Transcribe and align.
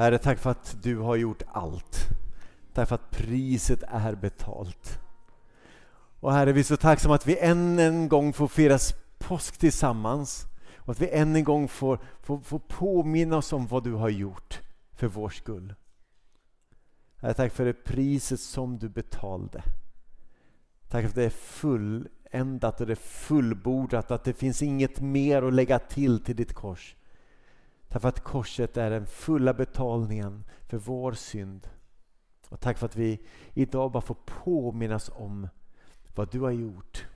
Herre, 0.00 0.18
tack 0.18 0.38
för 0.38 0.50
att 0.50 0.76
du 0.82 0.98
har 0.98 1.16
gjort 1.16 1.42
allt. 1.52 2.08
Tack 2.74 2.88
för 2.88 2.94
att 2.94 3.10
priset 3.10 3.82
är 3.88 4.14
betalt. 4.14 4.98
Och 6.20 6.32
Herre, 6.32 6.52
vi 6.52 6.60
är 6.60 6.64
så 6.64 6.76
tacksamma 6.76 7.14
att 7.14 7.26
vi 7.26 7.38
än 7.38 7.78
en 7.78 8.08
gång 8.08 8.32
får 8.32 8.48
fira 8.48 8.78
påsk 9.18 9.58
tillsammans 9.58 10.46
och 10.76 10.92
att 10.92 11.00
vi 11.00 11.10
än 11.10 11.36
en 11.36 11.44
gång 11.44 11.68
får, 11.68 11.98
får, 12.20 12.38
får 12.38 12.58
påminna 12.58 13.36
oss 13.36 13.52
om 13.52 13.66
vad 13.66 13.84
du 13.84 13.92
har 13.92 14.08
gjort 14.08 14.60
för 14.92 15.06
vår 15.06 15.28
skull. 15.28 15.74
Herre, 17.16 17.34
tack 17.34 17.52
för 17.52 17.64
det 17.64 17.84
priset 17.84 18.40
som 18.40 18.78
du 18.78 18.88
betalade. 18.88 19.62
Tack 20.88 21.02
för 21.02 21.08
att 21.08 21.14
det 21.14 21.24
är 21.24 21.30
fulländat 21.30 22.80
och 22.80 22.86
det 22.86 22.92
är 22.92 22.96
fullbordat, 22.96 24.10
att 24.10 24.24
det 24.24 24.32
finns 24.32 24.62
inget 24.62 25.00
mer 25.00 25.42
att 25.42 25.54
lägga 25.54 25.78
till 25.78 26.24
till 26.24 26.36
ditt 26.36 26.54
kors. 26.54 26.96
Tack 27.90 28.02
för 28.02 28.08
att 28.08 28.24
korset 28.24 28.76
är 28.76 28.90
den 28.90 29.06
fulla 29.06 29.54
betalningen 29.54 30.44
för 30.68 30.78
vår 30.78 31.12
synd. 31.12 31.68
Och 32.48 32.60
tack 32.60 32.78
för 32.78 32.86
att 32.86 32.96
vi 32.96 33.26
idag 33.54 33.92
bara 33.92 34.00
får 34.00 34.16
påminnas 34.24 35.10
om 35.14 35.48
vad 36.14 36.30
du 36.30 36.40
har 36.40 36.50
gjort. 36.50 37.06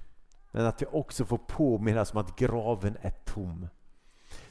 Men 0.51 0.67
att 0.67 0.83
vi 0.83 0.87
också 0.87 1.25
får 1.25 1.39
påminnas 1.39 2.13
om 2.13 2.19
att 2.19 2.39
graven 2.39 2.97
är 3.01 3.11
tom. 3.11 3.69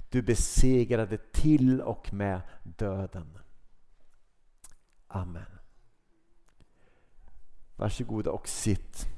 Du 0.10 0.22
besegrade 0.22 1.18
till 1.18 1.82
och 1.82 2.14
med 2.14 2.42
döden. 2.64 3.38
Amen. 5.08 5.60
Varsågoda 7.76 8.32
och 8.32 8.48
sitt. 8.48 9.13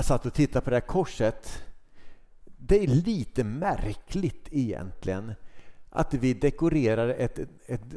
Satt 0.00 0.26
och 0.26 0.34
tittade 0.34 0.64
på 0.64 0.70
det 0.70 0.76
här 0.76 0.80
korset. 0.80 1.62
Det 2.44 2.82
är 2.82 2.86
lite 2.86 3.44
märkligt 3.44 4.48
egentligen 4.50 5.34
att 5.90 6.14
vi 6.14 6.34
dekorerar 6.34 7.08
ett, 7.08 7.38
ett 7.66 7.94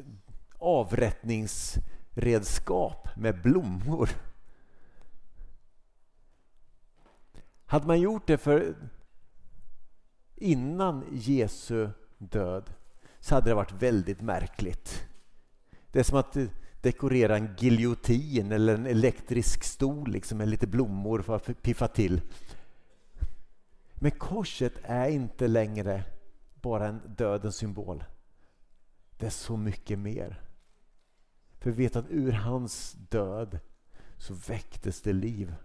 avrättningsredskap 0.57 3.07
med 3.15 3.41
blommor. 3.41 4.09
Hade 7.65 7.87
man 7.87 7.99
gjort 7.99 8.27
det 8.27 8.37
för 8.37 8.75
innan 10.35 11.05
Jesu 11.11 11.89
död 12.17 12.73
så 13.19 13.35
hade 13.35 13.49
det 13.49 13.55
varit 13.55 13.71
väldigt 13.71 14.21
märkligt. 14.21 15.07
Det 15.91 15.99
är 15.99 16.03
som 16.03 16.17
att 16.17 16.37
dekorera 16.86 17.38
en 17.38 17.55
giljotin 17.58 18.52
eller 18.52 18.75
en 18.75 18.86
elektrisk 18.86 19.64
stol 19.64 20.11
liksom, 20.11 20.38
med 20.38 20.47
lite 20.47 20.67
blommor 20.67 21.22
för 21.22 21.36
att 21.36 21.61
piffa 21.61 21.88
till. 21.88 22.22
Men 23.95 24.11
korset 24.11 24.73
är 24.83 25.09
inte 25.09 25.47
längre 25.47 26.03
bara 26.61 26.88
en 26.88 27.02
dödens 27.17 27.55
symbol. 27.55 28.03
Det 29.17 29.25
är 29.25 29.30
så 29.30 29.58
mycket 29.58 30.00
mer. 30.00 30.42
För 31.59 31.72
vi 31.72 31.83
vet 31.83 31.95
att 31.95 32.09
ur 32.09 32.31
hans 32.31 32.92
död 32.92 33.59
så 34.17 34.33
väcktes 34.33 35.02
det 35.02 35.14
liv. 35.14 35.55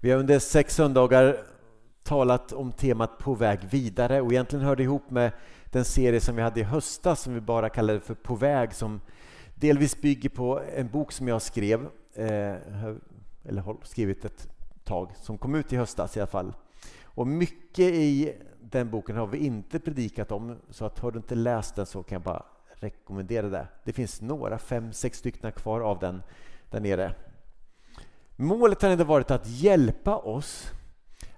Vi 0.00 0.10
har 0.10 0.18
under 0.18 0.38
sex 0.38 0.74
söndagar 0.74 1.44
talat 2.02 2.52
om 2.52 2.72
temat 2.72 3.18
På 3.18 3.34
väg 3.34 3.60
vidare 3.70 4.20
och 4.20 4.32
egentligen 4.32 4.64
hör 4.64 4.76
det 4.76 4.82
ihop 4.82 5.10
med 5.10 5.32
den 5.72 5.84
serie 5.84 6.20
som 6.20 6.36
vi 6.36 6.42
hade 6.42 6.60
i 6.60 6.62
höstas 6.62 7.20
som 7.20 7.34
vi 7.34 7.40
bara 7.40 7.68
kallade 7.68 8.00
för 8.00 8.14
På 8.14 8.34
väg 8.34 8.74
som 8.74 9.00
delvis 9.54 10.00
bygger 10.00 10.28
på 10.28 10.60
en 10.74 10.88
bok 10.88 11.12
som 11.12 11.28
jag 11.28 11.42
skrev, 11.42 11.88
eh, 12.14 12.56
eller 13.44 13.62
har 13.62 13.76
skrivit 13.82 14.24
ett 14.24 14.48
tag, 14.84 15.12
som 15.16 15.38
kom 15.38 15.54
ut 15.54 15.72
i 15.72 15.76
höstas 15.76 16.16
i 16.16 16.20
alla 16.20 16.26
fall. 16.26 16.54
Och 17.02 17.26
mycket 17.26 17.94
i 17.94 18.34
den 18.60 18.90
boken 18.90 19.16
har 19.16 19.26
vi 19.26 19.38
inte 19.38 19.80
predikat 19.80 20.32
om, 20.32 20.56
så 20.70 20.84
att 20.84 20.98
har 20.98 21.10
du 21.10 21.18
inte 21.18 21.34
läst 21.34 21.74
den 21.74 21.86
så 21.86 22.02
kan 22.02 22.16
jag 22.16 22.22
bara 22.22 22.42
rekommendera 22.70 23.48
det. 23.48 23.66
Det 23.84 23.92
finns 23.92 24.20
några, 24.20 24.58
fem, 24.58 24.92
sex 24.92 25.18
stycken 25.18 25.52
kvar 25.52 25.80
av 25.80 25.98
den 25.98 26.22
där 26.70 26.80
nere. 26.80 27.14
Målet 28.36 28.82
har 28.82 28.90
ändå 28.90 29.04
varit 29.04 29.30
att 29.30 29.48
hjälpa 29.48 30.16
oss 30.16 30.72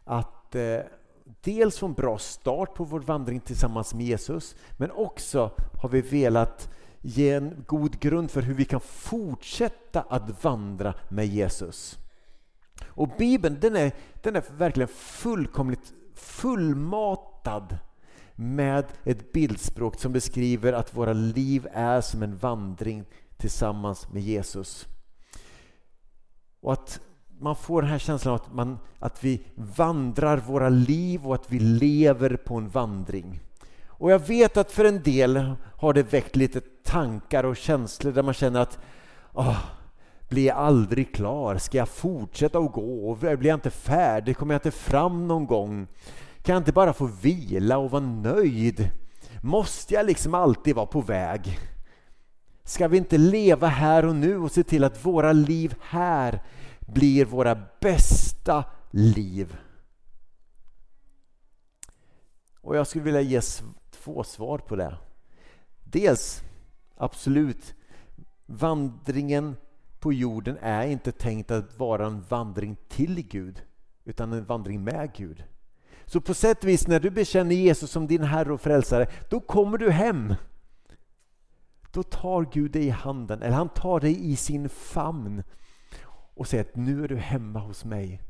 att 0.05 0.55
eh, 0.55 0.79
dels 1.25 1.79
få 1.79 1.87
en 1.87 1.95
bra 1.95 2.19
start 2.19 2.75
på 2.75 2.85
vår 2.85 3.01
vandring 3.01 3.41
tillsammans 3.41 3.95
med 3.95 4.07
Jesus, 4.07 4.57
men 4.77 4.91
också 4.91 5.51
har 5.83 5.89
vi 5.89 6.01
velat 6.01 6.69
ge 7.01 7.31
en 7.31 7.65
god 7.67 8.01
grund 8.01 8.31
för 8.31 8.43
hur 8.43 8.55
vi 8.55 8.65
kan 8.65 8.81
fortsätta 8.81 10.01
att 10.01 10.45
vandra 10.45 10.95
med 11.09 11.27
Jesus. 11.27 11.99
Och 12.85 13.09
Bibeln 13.19 13.59
den 13.61 13.77
är, 13.77 13.93
den 14.23 14.37
är 14.37 14.45
verkligen 14.57 14.89
fullkomligt 14.89 15.93
fullmatad 16.15 17.79
med 18.35 18.85
ett 19.05 19.33
bildspråk 19.33 20.01
som 20.01 20.13
beskriver 20.13 20.73
att 20.73 20.95
våra 20.95 21.13
liv 21.13 21.69
är 21.73 22.01
som 22.01 22.23
en 22.23 22.37
vandring 22.37 23.05
tillsammans 23.37 24.13
med 24.13 24.23
Jesus. 24.23 24.87
Och 26.61 26.73
att 26.73 27.01
man 27.45 27.57
får 27.57 27.83
den 27.83 27.91
här 27.91 27.99
känslan 27.99 28.35
av 28.35 28.41
att, 28.41 28.55
man, 28.55 28.79
att 28.99 29.25
vi 29.25 29.41
vandrar 29.55 30.37
våra 30.37 30.69
liv 30.69 31.27
och 31.27 31.35
att 31.35 31.53
vi 31.53 31.59
lever 31.59 32.37
på 32.37 32.55
en 32.55 32.69
vandring. 32.69 33.41
Och 33.87 34.11
jag 34.11 34.19
vet 34.19 34.57
att 34.57 34.73
för 34.73 34.85
en 34.85 35.03
del 35.03 35.55
har 35.77 35.93
det 35.93 36.03
väckt 36.03 36.37
lite 36.37 36.61
tankar 36.85 37.45
och 37.45 37.57
känslor 37.57 38.13
där 38.13 38.23
man 38.23 38.35
känner 38.35 38.61
att 38.61 38.79
åh, 39.33 39.59
blir 40.29 40.47
jag 40.47 40.57
aldrig 40.57 41.15
klar? 41.15 41.59
Ska 41.59 41.79
jag 41.79 41.89
fortsätta 41.89 42.59
att 42.59 42.73
gå? 42.73 43.15
Blir 43.15 43.47
jag 43.47 43.57
inte 43.57 43.71
färdig? 43.71 44.37
Kommer 44.37 44.55
jag 44.55 44.59
inte 44.59 44.79
fram 44.79 45.29
någon 45.29 45.47
gång? 45.47 45.87
Kan 46.43 46.53
jag 46.53 46.61
inte 46.61 46.73
bara 46.73 46.93
få 46.93 47.07
vila 47.07 47.79
och 47.79 47.91
vara 47.91 48.03
nöjd? 48.03 48.91
Måste 49.43 49.95
jag 49.95 50.07
liksom 50.07 50.35
alltid 50.35 50.75
vara 50.75 50.87
på 50.87 51.01
väg? 51.01 51.59
Ska 52.65 52.89
vi 52.89 52.97
inte 52.97 53.19
leva 53.19 53.67
här 53.67 54.05
och 54.05 54.17
nu 54.17 54.39
och 54.39 54.53
se 54.53 54.63
till 54.63 54.85
att 54.85 55.07
våra 55.07 55.33
liv 55.33 55.75
här 55.81 56.41
blir 56.87 57.25
våra 57.25 57.67
bästa 57.81 58.65
liv? 58.91 59.57
Och 62.61 62.77
jag 62.77 62.87
skulle 62.87 63.05
vilja 63.05 63.21
ge 63.21 63.41
två 63.91 64.25
svar 64.25 64.59
på 64.59 64.77
det. 64.77 64.97
Dels, 65.85 66.43
absolut, 66.97 67.75
vandringen 68.47 69.57
på 69.99 70.13
jorden 70.13 70.59
är 70.61 70.87
inte 70.87 71.13
tänkt 71.13 71.51
att 71.51 71.79
vara 71.79 72.07
en 72.07 72.23
vandring 72.29 72.77
till 72.89 73.29
Gud, 73.29 73.63
utan 74.05 74.33
en 74.33 74.45
vandring 74.45 74.85
med 74.85 75.13
Gud. 75.15 75.45
Så 76.07 76.21
på 76.21 76.35
sätt 76.35 76.65
och 76.65 76.69
vis, 76.69 76.87
när 76.87 77.01
du 77.01 77.11
bekänner 77.11 77.55
Jesus 77.55 77.91
som 77.91 78.07
din 78.07 78.23
Herre 78.23 78.53
och 78.53 78.61
Frälsare, 78.61 79.07
då 79.31 79.41
kommer 79.41 79.79
du 79.79 79.91
hem. 79.91 80.35
Då 81.93 82.03
tar 82.03 82.47
Gud 82.53 82.73
dig 82.73 82.87
i 82.87 82.91
handen, 82.91 83.43
eller 83.43 83.57
han 83.57 83.69
tar 83.69 84.01
dig 84.01 84.33
i 84.33 84.37
sin 84.37 84.69
famn 84.69 85.43
och 86.35 86.47
säger 86.47 86.65
att 86.65 86.77
nu 86.77 87.05
är 87.05 87.09
du 87.09 87.17
hemma 87.17 87.59
hos 87.59 87.85
mig. 87.85 88.23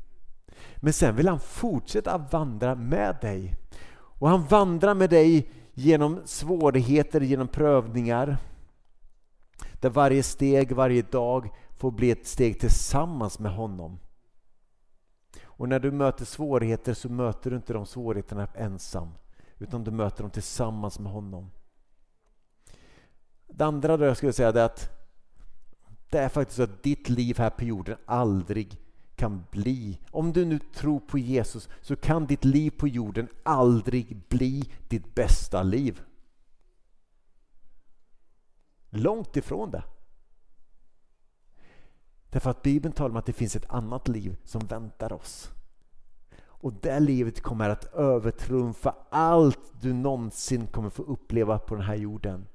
Men 0.75 0.93
sen 0.93 1.15
vill 1.15 1.27
han 1.27 1.39
fortsätta 1.39 2.17
vandra 2.17 2.75
med 2.75 3.17
dig. 3.21 3.55
Och 3.93 4.29
han 4.29 4.45
vandrar 4.45 4.93
med 4.93 5.09
dig 5.09 5.51
genom 5.73 6.21
svårigheter, 6.25 7.21
genom 7.21 7.47
prövningar. 7.47 8.37
Där 9.73 9.89
varje 9.89 10.23
steg, 10.23 10.71
varje 10.71 11.01
dag 11.01 11.49
får 11.77 11.91
bli 11.91 12.11
ett 12.11 12.27
steg 12.27 12.59
tillsammans 12.59 13.39
med 13.39 13.51
honom. 13.51 13.99
Och 15.43 15.69
när 15.69 15.79
du 15.79 15.91
möter 15.91 16.25
svårigheter 16.25 16.93
så 16.93 17.09
möter 17.09 17.49
du 17.49 17.55
inte 17.55 17.73
de 17.73 17.85
svårigheterna 17.85 18.47
ensam, 18.55 19.11
utan 19.57 19.83
du 19.83 19.91
möter 19.91 20.23
dem 20.23 20.31
tillsammans 20.31 20.99
med 20.99 21.11
honom. 21.11 21.51
Det 23.47 23.65
andra 23.65 23.97
då 23.97 24.05
jag 24.05 24.17
skulle 24.17 24.33
säga 24.33 24.49
är 24.49 24.65
att 24.65 24.94
det 26.09 26.19
är 26.19 26.29
faktiskt 26.29 26.57
så 26.57 26.63
att 26.63 26.83
ditt 26.83 27.09
liv 27.09 27.37
här 27.37 27.49
på 27.49 27.63
jorden 27.63 27.97
aldrig 28.05 28.79
kan 29.15 29.45
bli, 29.51 29.99
om 30.11 30.33
du 30.33 30.45
nu 30.45 30.59
tror 30.59 30.99
på 30.99 31.17
Jesus, 31.17 31.69
så 31.81 31.95
kan 31.95 32.25
ditt 32.25 32.45
liv 32.45 32.71
på 32.71 32.87
jorden 32.87 33.27
aldrig 33.43 34.17
bli 34.29 34.71
ditt 34.87 35.15
bästa 35.15 35.63
liv. 35.63 36.01
Långt 38.89 39.37
ifrån 39.37 39.71
det. 39.71 39.83
Därför 42.29 42.49
att 42.49 42.61
Bibeln 42.61 42.93
talar 42.93 43.09
om 43.09 43.15
att 43.15 43.25
det 43.25 43.33
finns 43.33 43.55
ett 43.55 43.69
annat 43.69 44.07
liv 44.07 44.37
som 44.43 44.67
väntar 44.67 45.13
oss. 45.13 45.51
Och 46.37 46.73
det 46.73 46.99
livet 46.99 47.41
kommer 47.41 47.69
att 47.69 47.85
övertrumfa 47.93 48.95
allt 49.09 49.81
du 49.81 49.93
någonsin 49.93 50.67
kommer 50.67 50.89
få 50.89 51.03
uppleva 51.03 51.59
på 51.59 51.75
den 51.75 51.83
här 51.83 51.95
jorden. 51.95 52.47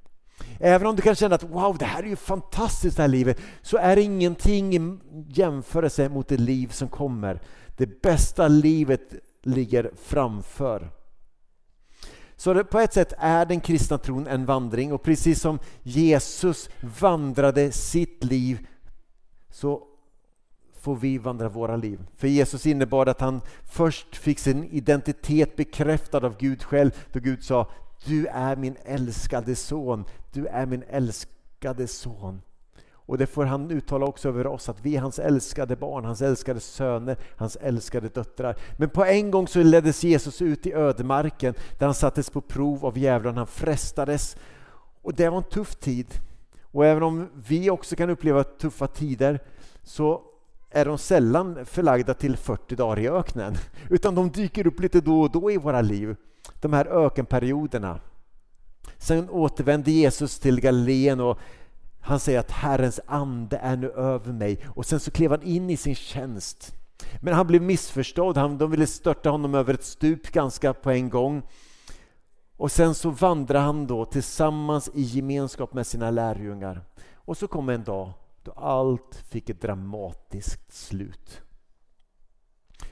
Även 0.59 0.87
om 0.87 0.97
du 0.97 1.03
kan 1.03 1.15
känna 1.15 1.35
att 1.35 1.43
wow, 1.43 1.79
det 1.79 1.85
här 1.85 2.03
är 2.03 2.07
ju 2.07 2.17
fantastiskt 2.17 2.97
det 2.97 3.03
här 3.03 3.09
livet, 3.09 3.41
så 3.63 3.77
är 3.77 3.97
det 3.97 4.03
ingenting 4.03 4.75
i 4.75 4.99
jämförelse 5.29 6.09
mot 6.09 6.29
det 6.29 6.37
liv 6.37 6.69
som 6.69 6.89
kommer. 6.89 7.41
Det 7.77 8.03
bästa 8.03 8.49
livet 8.49 9.15
ligger 9.43 9.91
framför. 10.03 10.91
Så 12.37 12.55
det, 12.55 12.65
på 12.65 12.79
ett 12.79 12.93
sätt 12.93 13.13
är 13.19 13.47
den 13.47 13.61
kristna 13.61 13.99
tron 13.99 14.27
en 14.27 14.47
vandring 14.47 14.93
och 14.93 15.03
precis 15.03 15.41
som 15.41 15.59
Jesus 15.83 16.69
vandrade 17.01 17.73
sitt 17.73 18.25
liv 18.25 18.67
så 19.51 19.87
får 20.81 20.97
vi 20.97 21.19
vandra 21.19 21.49
våra 21.49 21.77
liv. 21.77 22.01
För 22.17 22.29
Jesus 22.29 22.67
innebar 22.67 23.07
att 23.07 23.21
han 23.21 23.41
först 23.65 24.17
fick 24.17 24.39
sin 24.39 24.65
identitet 24.65 25.57
bekräftad 25.57 26.27
av 26.27 26.37
Gud 26.39 26.63
själv 26.63 26.91
då 27.13 27.21
Gud 27.21 27.45
sa 27.45 27.71
du 28.05 28.27
är 28.27 28.57
min 28.57 28.77
älskade 28.85 29.57
son, 29.57 30.05
du 30.33 30.47
är 30.47 30.67
min 30.67 30.85
älskade 30.89 31.87
son. 31.87 32.43
Och 33.11 33.19
det 33.19 33.27
får 33.27 33.45
han 33.45 33.71
uttala 33.71 34.07
också 34.07 34.29
över 34.29 34.47
oss, 34.47 34.69
att 34.69 34.81
vi 34.83 34.97
är 34.97 35.01
hans 35.01 35.19
älskade 35.19 35.77
barn, 35.77 36.05
hans 36.05 36.23
älskade 36.23 36.61
söner, 36.61 37.17
hans 37.37 37.57
älskade 37.57 38.09
döttrar. 38.09 38.57
Men 38.79 38.89
på 38.89 39.05
en 39.05 39.31
gång 39.31 39.49
så 39.49 39.63
leddes 39.63 40.05
Jesus 40.05 40.43
ut 40.43 40.67
i 40.67 40.73
ödemarken 40.73 41.55
där 41.79 41.87
han 41.87 41.95
sattes 41.95 42.31
på 42.31 42.41
prov 42.41 42.87
av 42.87 42.99
djävulen, 42.99 43.37
han 43.37 43.47
frestades. 43.47 44.37
Och 45.03 45.15
det 45.15 45.29
var 45.29 45.37
en 45.39 45.45
tuff 45.45 45.75
tid. 45.75 46.07
Och 46.63 46.87
även 46.87 47.03
om 47.03 47.29
vi 47.49 47.71
också 47.71 47.97
kan 47.97 48.11
uppleva 48.11 48.45
tuffa 48.45 48.87
tider 48.87 49.41
så 49.83 50.23
är 50.71 50.85
de 50.85 50.99
sällan 50.99 51.67
förlagda 51.67 52.15
till 52.15 52.37
40 52.37 52.77
dagar 52.77 52.99
i 52.99 53.09
öknen. 53.09 53.55
Utan 53.89 54.15
de 54.15 54.31
dyker 54.31 54.67
upp 54.67 54.81
lite 54.81 55.01
då 55.01 55.21
och 55.21 55.31
då 55.31 55.51
i 55.51 55.57
våra 55.57 55.81
liv. 55.81 56.17
De 56.61 56.73
här 56.73 56.87
ökenperioderna. 56.87 58.01
Sen 58.99 59.31
återvände 59.31 59.91
Jesus 59.91 60.39
till 60.39 60.61
Galileen 60.61 61.21
och 61.21 61.39
han 62.01 62.21
säger 62.21 62.41
att 62.41 62.51
Herrens 62.51 63.01
ande 63.07 63.57
är 63.57 63.77
nu 63.77 63.91
över 63.91 64.33
mig 64.33 64.65
och 64.67 64.87
sen 64.87 65.01
så 65.01 65.11
klev 65.11 65.31
han 65.31 65.43
in 65.43 65.71
i 65.71 65.77
sin 65.77 65.95
tjänst. 65.95 66.75
Men 67.21 67.35
han 67.35 67.47
blev 67.47 67.63
missförstådd, 67.63 68.37
han, 68.37 68.59
de 68.59 68.71
ville 68.71 68.87
störta 68.87 69.31
honom 69.31 69.55
över 69.55 69.75
ett 69.75 69.85
stup 69.85 70.31
ganska 70.33 70.73
på 70.73 70.91
en 70.91 71.11
gång. 71.11 71.43
Och 72.57 72.73
sen 72.73 72.95
så 72.95 73.11
vandrar 73.11 73.61
han 73.61 73.87
då 73.87 74.05
tillsammans 74.05 74.91
i 74.95 75.03
gemenskap 75.03 75.73
med 75.75 75.87
sina 75.87 76.11
lärjungar. 76.11 76.81
Och 77.15 77.37
så 77.37 77.47
kom 77.47 77.69
en 77.69 77.85
dag 77.85 78.13
då 78.43 78.53
allt 78.53 79.15
fick 79.15 79.51
ett 79.51 79.61
dramatiskt 79.61 80.73
slut. 80.73 81.43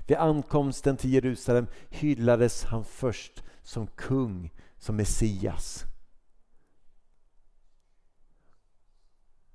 Vid 0.08 0.16
ankomsten 0.16 0.96
till 0.96 1.12
Jerusalem 1.12 1.66
hyllades 1.90 2.64
han 2.64 2.84
först 2.84 3.42
som 3.62 3.86
kung, 3.86 4.52
som 4.78 4.96
Messias. 4.96 5.84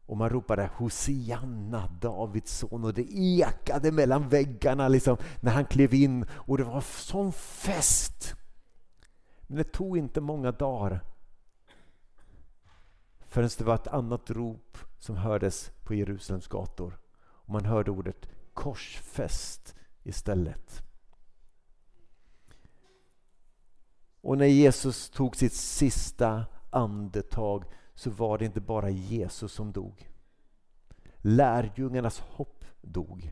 Och 0.06 0.18
man 0.18 0.30
ropade 0.30 0.70
Hosianna, 0.76 1.88
Davids 2.02 2.58
son 2.58 2.84
och 2.84 2.94
det 2.94 3.14
ekade 3.14 3.92
mellan 3.92 4.30
väggarna 4.30 4.88
liksom, 4.88 5.18
när 5.40 5.52
han 5.52 5.66
klev 5.66 5.94
in 5.94 6.26
och 6.32 6.58
det 6.58 6.64
var 6.64 6.82
sån 6.82 7.34
fest. 7.34 8.36
Men 9.42 9.58
det 9.58 9.72
tog 9.72 9.98
inte 9.98 10.22
många 10.22 10.52
dagar 10.52 11.04
förrän 13.28 13.50
det 13.58 13.64
var 13.64 13.76
ett 13.76 13.88
annat 13.88 14.30
rop 14.30 14.78
som 15.00 15.16
hördes 15.16 15.72
på 15.84 15.94
Jerusalems 15.94 16.48
gator. 16.48 17.00
Och 17.24 17.50
man 17.50 17.66
hörde 17.66 17.92
ordet 17.92 18.30
korsfäst 18.54 19.76
istället. 20.04 20.84
Och 24.22 24.38
när 24.38 24.46
Jesus 24.46 25.10
tog 25.10 25.36
sitt 25.36 25.54
sista 25.54 26.46
andetag 26.70 27.64
så 27.96 28.10
var 28.10 28.38
det 28.38 28.46
inte 28.46 28.62
bara 28.62 28.90
Jesus 28.90 29.54
som 29.54 29.72
dog. 29.72 30.10
Lärjungarnas 31.18 32.20
hopp 32.20 32.66
dog. 32.82 33.32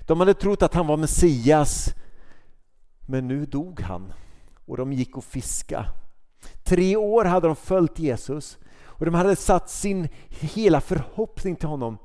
De 0.00 0.20
hade 0.20 0.34
trott 0.34 0.62
att 0.62 0.74
han 0.74 0.86
var 0.86 0.96
Messias, 0.96 1.94
men 3.06 3.28
nu 3.28 3.46
dog 3.46 3.80
han 3.80 4.12
och 4.66 4.76
de 4.76 4.92
gick 4.92 5.16
och 5.16 5.24
fiska. 5.24 5.86
Tre 6.62 6.96
år 6.96 7.24
hade 7.24 7.46
de 7.46 7.56
följt 7.56 7.98
Jesus 7.98 8.58
och 8.82 9.04
de 9.04 9.14
hade 9.14 9.36
satt 9.36 9.70
sin 9.70 10.08
hela 10.28 10.80
förhoppning 10.80 11.56
till 11.56 11.68
honom. 11.68 11.98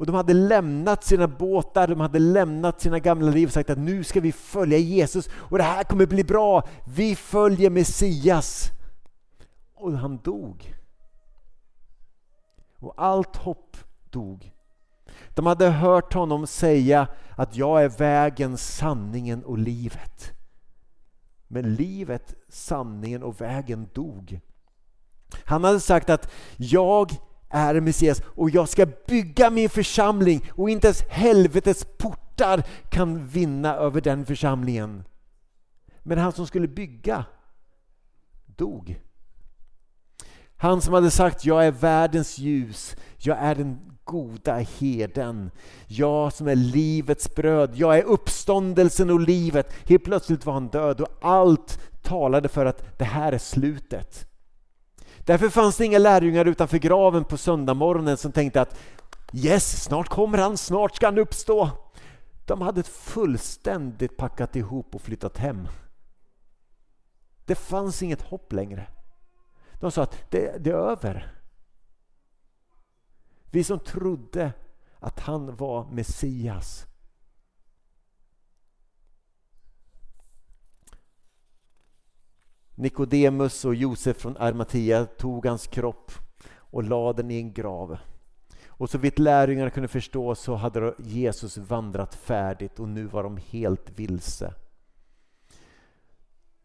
Och 0.00 0.06
de 0.06 0.14
hade 0.14 0.34
lämnat 0.34 1.04
sina 1.04 1.28
båtar, 1.28 1.88
de 1.88 2.00
hade 2.00 2.18
lämnat 2.18 2.80
sina 2.80 2.98
gamla 2.98 3.30
liv 3.30 3.46
och 3.46 3.52
sagt 3.52 3.70
att 3.70 3.78
nu 3.78 4.04
ska 4.04 4.20
vi 4.20 4.32
följa 4.32 4.78
Jesus 4.78 5.28
och 5.32 5.58
det 5.58 5.64
här 5.64 5.84
kommer 5.84 6.06
bli 6.06 6.24
bra. 6.24 6.68
Vi 6.84 7.16
följer 7.16 7.70
Messias. 7.70 8.70
Och 9.74 9.92
han 9.92 10.16
dog. 10.16 10.74
Och 12.78 12.94
allt 12.96 13.36
hopp 13.36 13.76
dog. 14.10 14.52
De 15.28 15.46
hade 15.46 15.68
hört 15.68 16.14
honom 16.14 16.46
säga 16.46 17.08
att 17.36 17.56
jag 17.56 17.84
är 17.84 17.88
vägen, 17.88 18.58
sanningen 18.58 19.44
och 19.44 19.58
livet. 19.58 20.32
Men 21.48 21.74
livet, 21.74 22.34
sanningen 22.48 23.22
och 23.22 23.40
vägen 23.40 23.88
dog. 23.92 24.40
Han 25.44 25.64
hade 25.64 25.80
sagt 25.80 26.10
att 26.10 26.32
jag 26.56 27.12
är 27.50 27.80
Messias 27.80 28.22
och 28.24 28.50
jag 28.50 28.68
ska 28.68 28.86
bygga 29.06 29.50
min 29.50 29.68
församling 29.68 30.50
och 30.52 30.70
inte 30.70 30.86
ens 30.86 31.02
helvetets 31.02 31.86
portar 31.98 32.62
kan 32.88 33.26
vinna 33.26 33.74
över 33.74 34.00
den 34.00 34.26
församlingen. 34.26 35.04
Men 36.02 36.18
han 36.18 36.32
som 36.32 36.46
skulle 36.46 36.68
bygga 36.68 37.24
dog. 38.46 39.00
Han 40.56 40.80
som 40.80 40.94
hade 40.94 41.10
sagt 41.10 41.44
jag 41.44 41.66
är 41.66 41.70
världens 41.70 42.38
ljus, 42.38 42.96
jag 43.18 43.38
är 43.38 43.54
den 43.54 43.78
goda 44.04 44.54
herden. 44.54 45.50
Jag 45.86 46.32
som 46.32 46.48
är 46.48 46.54
livets 46.54 47.34
bröd, 47.34 47.70
jag 47.74 47.98
är 47.98 48.02
uppståndelsen 48.02 49.10
och 49.10 49.20
livet. 49.20 49.72
Helt 49.88 50.04
plötsligt 50.04 50.46
var 50.46 50.52
han 50.52 50.68
död 50.68 51.00
och 51.00 51.18
allt 51.20 51.80
talade 52.02 52.48
för 52.48 52.66
att 52.66 52.98
det 52.98 53.04
här 53.04 53.32
är 53.32 53.38
slutet. 53.38 54.29
Därför 55.26 55.48
fanns 55.48 55.76
det 55.76 55.84
inga 55.84 55.98
lärjungar 55.98 56.44
utanför 56.44 56.78
graven 56.78 57.24
på 57.24 57.36
söndagsmorgonen 57.36 58.16
som 58.16 58.32
tänkte 58.32 58.60
att 58.60 58.78
Yes, 59.32 59.84
snart 59.84 60.08
kommer 60.08 60.38
han, 60.38 60.56
snart 60.56 60.96
ska 60.96 61.06
han 61.06 61.18
uppstå. 61.18 61.70
De 62.46 62.60
hade 62.60 62.82
fullständigt 62.82 64.16
packat 64.16 64.56
ihop 64.56 64.94
och 64.94 65.02
flyttat 65.02 65.38
hem. 65.38 65.68
Det 67.44 67.54
fanns 67.54 68.02
inget 68.02 68.22
hopp 68.22 68.52
längre. 68.52 68.86
De 69.80 69.90
sa 69.90 70.02
att 70.02 70.30
det, 70.30 70.64
det 70.64 70.70
är 70.70 70.74
över. 70.74 71.34
Vi 73.50 73.64
som 73.64 73.78
trodde 73.78 74.52
att 74.98 75.20
han 75.20 75.56
var 75.56 75.84
Messias. 75.90 76.86
Nikodemus 82.80 83.64
och 83.64 83.74
Josef 83.74 84.16
från 84.16 84.36
Armatia 84.36 85.06
tog 85.06 85.46
hans 85.46 85.66
kropp 85.66 86.12
och 86.56 86.84
lade 86.84 87.22
den 87.22 87.30
i 87.30 87.36
en 87.36 87.52
grav. 87.52 87.98
Och 88.68 88.90
så 88.90 88.98
vitt 88.98 89.18
lärjungarna 89.18 89.70
kunde 89.70 89.88
förstå 89.88 90.34
så 90.34 90.54
hade 90.54 90.94
Jesus 90.98 91.56
vandrat 91.56 92.14
färdigt 92.14 92.80
och 92.80 92.88
nu 92.88 93.06
var 93.06 93.22
de 93.22 93.36
helt 93.36 93.90
vilse. 93.98 94.54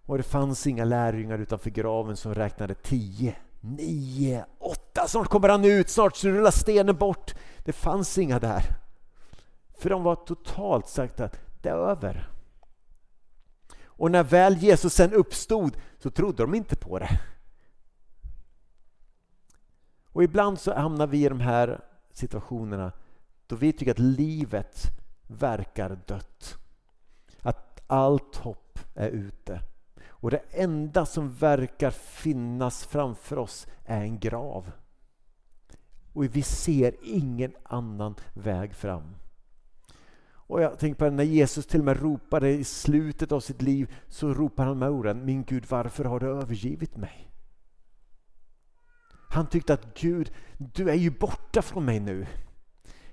Och 0.06 0.18
det 0.18 0.24
fanns 0.24 0.68
inga 0.68 0.86
lärjungar 0.86 1.38
utanför 1.40 1.70
graven 1.70 2.18
som 2.18 2.34
räknade 2.34 2.74
tio, 2.74 3.36
nio, 3.60 4.46
åtta, 4.60 5.08
snart 5.08 5.28
kommer 5.28 5.50
han 5.50 5.66
ut, 5.66 5.90
snart 5.90 6.24
rullar 6.24 6.52
stenen 6.52 6.96
bort. 6.96 7.36
Det 7.58 7.74
fanns 7.74 8.18
inga 8.18 8.40
där. 8.40 8.64
För 9.78 9.90
de 9.90 10.04
var 10.04 10.16
totalt 10.16 10.88
sagt 10.88 11.20
att 11.20 11.40
det 11.62 11.70
är 11.70 11.76
över. 11.76 12.35
Och 13.98 14.12
när 14.12 14.24
väl 14.24 14.58
Jesus 14.58 14.94
sen 14.94 15.14
uppstod 15.14 15.78
så 16.00 16.10
trodde 16.10 16.44
de 16.44 16.56
inte 16.56 16.76
på 16.76 17.00
det. 17.00 17.20
Och 20.10 20.24
ibland 20.24 20.60
så 20.60 20.74
hamnar 20.74 21.08
vi 21.08 21.26
i 21.26 21.30
de 21.30 21.40
här 21.40 21.82
situationerna 22.14 22.92
då 23.48 23.56
vi 23.56 23.74
tycker 23.74 23.92
att 23.92 24.00
livet 24.00 24.84
verkar 25.28 26.00
dött. 26.06 26.58
Att 27.42 27.84
allt 27.88 28.36
hopp 28.36 28.80
är 28.96 29.10
ute. 29.10 29.62
Och 30.08 30.32
det 30.32 30.42
enda 30.52 31.06
som 31.06 31.34
verkar 31.34 31.92
finnas 31.92 32.86
framför 32.86 33.38
oss 33.38 33.68
är 33.86 34.02
en 34.02 34.20
grav. 34.20 34.72
Och 36.14 36.24
vi 36.24 36.42
ser 36.42 36.96
ingen 37.04 37.56
annan 37.64 38.16
väg 38.34 38.76
fram. 38.76 39.16
Och 40.48 40.62
jag 40.62 40.80
tänker 40.80 41.06
på 41.06 41.16
när 41.16 41.24
Jesus 41.24 41.66
till 41.66 41.80
och 41.80 41.86
med 41.86 42.02
ropade 42.02 42.50
i 42.50 42.64
slutet 42.64 43.32
av 43.32 43.40
sitt 43.40 43.62
liv 43.62 43.94
så 44.10 44.34
ropar 44.34 44.66
han 44.66 44.80
med 44.80 44.90
orden 44.90 45.26
Min 45.26 45.44
Gud 45.44 45.66
varför 45.70 46.04
har 46.04 46.20
du 46.20 46.28
övergivit 46.28 46.98
mig? 46.98 47.32
Han 49.30 49.48
tyckte 49.48 49.74
att 49.74 50.00
Gud, 50.00 50.32
du 50.58 50.90
är 50.90 50.96
ju 50.96 51.10
borta 51.10 51.62
från 51.62 51.86
mig 51.86 52.00
nu. 52.00 52.28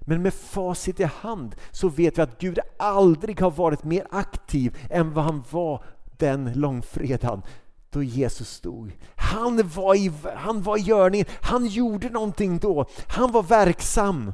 Men 0.00 0.22
med 0.22 0.34
facit 0.34 1.00
i 1.00 1.04
hand 1.04 1.54
så 1.70 1.88
vet 1.88 2.18
vi 2.18 2.22
att 2.22 2.40
Gud 2.40 2.58
aldrig 2.78 3.40
har 3.40 3.50
varit 3.50 3.84
mer 3.84 4.06
aktiv 4.10 4.78
än 4.90 5.14
vad 5.14 5.24
han 5.24 5.44
var 5.50 5.84
den 6.18 6.52
långfredagen 6.52 7.42
då 7.90 8.02
Jesus 8.02 8.48
stod. 8.48 8.92
Han 9.16 9.68
var, 9.68 9.94
i, 9.94 10.12
han 10.36 10.62
var 10.62 10.78
i 10.78 10.80
görningen, 10.80 11.26
han 11.40 11.66
gjorde 11.66 12.08
någonting 12.08 12.58
då. 12.58 12.86
Han 13.06 13.32
var 13.32 13.42
verksam. 13.42 14.32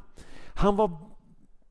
Han 0.55 0.77
var 0.77 0.99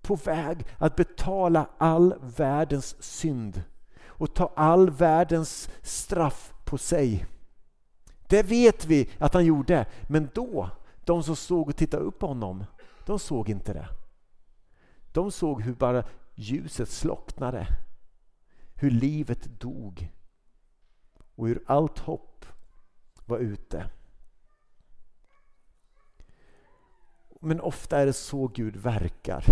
på 0.08 0.16
väg 0.16 0.66
att 0.78 0.96
betala 0.96 1.70
all 1.78 2.16
världens 2.22 3.04
synd 3.04 3.64
och 4.06 4.34
ta 4.34 4.54
all 4.56 4.90
världens 4.90 5.70
straff 5.82 6.54
på 6.66 6.78
sig. 6.78 7.26
Det 8.28 8.44
vet 8.44 8.86
vi 8.86 9.10
att 9.20 9.34
han 9.34 9.46
gjorde, 9.46 9.86
men 10.10 10.30
då, 10.34 10.70
de 11.06 11.24
som 11.24 11.36
såg 11.36 11.70
och 11.70 11.76
tittade 11.76 12.04
upp 12.04 12.20
på 12.20 12.28
honom, 12.28 12.66
de 13.06 13.20
såg 13.20 13.50
inte 13.50 13.74
det. 13.74 13.88
De 15.12 15.32
såg 15.32 15.62
hur 15.62 15.74
bara 15.74 16.04
ljuset 16.36 16.90
slocknade. 16.90 17.68
Hur 18.76 18.92
livet 18.92 19.60
dog. 19.60 20.14
Och 21.36 21.48
hur 21.48 21.64
allt 21.66 22.00
hopp 22.00 22.46
var 23.26 23.38
ute. 23.38 23.90
Men 27.42 27.62
ofta 27.62 28.00
är 28.00 28.06
det 28.06 28.14
så 28.14 28.48
Gud 28.48 28.76
verkar. 28.76 29.46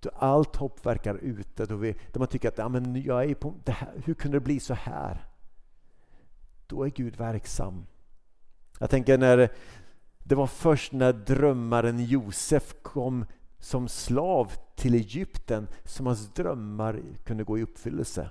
Då 0.00 0.10
allt 0.14 0.56
hopp 0.56 0.86
verkar 0.86 1.14
ute, 1.14 1.66
då, 1.66 1.76
vi, 1.76 1.96
då 2.12 2.18
man 2.18 2.28
tycker 2.28 2.48
att 2.48 2.58
ja, 2.58 2.68
men 2.68 3.02
jag 3.02 3.24
är 3.24 3.34
på, 3.34 3.54
det 3.64 3.72
här, 3.72 3.92
hur 4.04 4.14
kunde 4.14 4.36
det 4.36 4.44
bli 4.44 4.60
så 4.60 4.74
här? 4.74 5.26
Då 6.66 6.84
är 6.84 6.90
Gud 6.90 7.16
verksam. 7.16 7.86
Jag 8.78 8.90
tänker 8.90 9.18
när 9.18 9.50
det 10.18 10.34
var 10.34 10.46
först 10.46 10.92
när 10.92 11.12
drömmaren 11.12 12.04
Josef 12.04 12.74
kom 12.82 13.24
som 13.58 13.88
slav 13.88 14.52
till 14.76 14.94
Egypten 14.94 15.68
som 15.84 16.06
hans 16.06 16.34
drömmar 16.34 17.00
kunde 17.24 17.44
gå 17.44 17.58
i 17.58 17.62
uppfyllelse. 17.62 18.30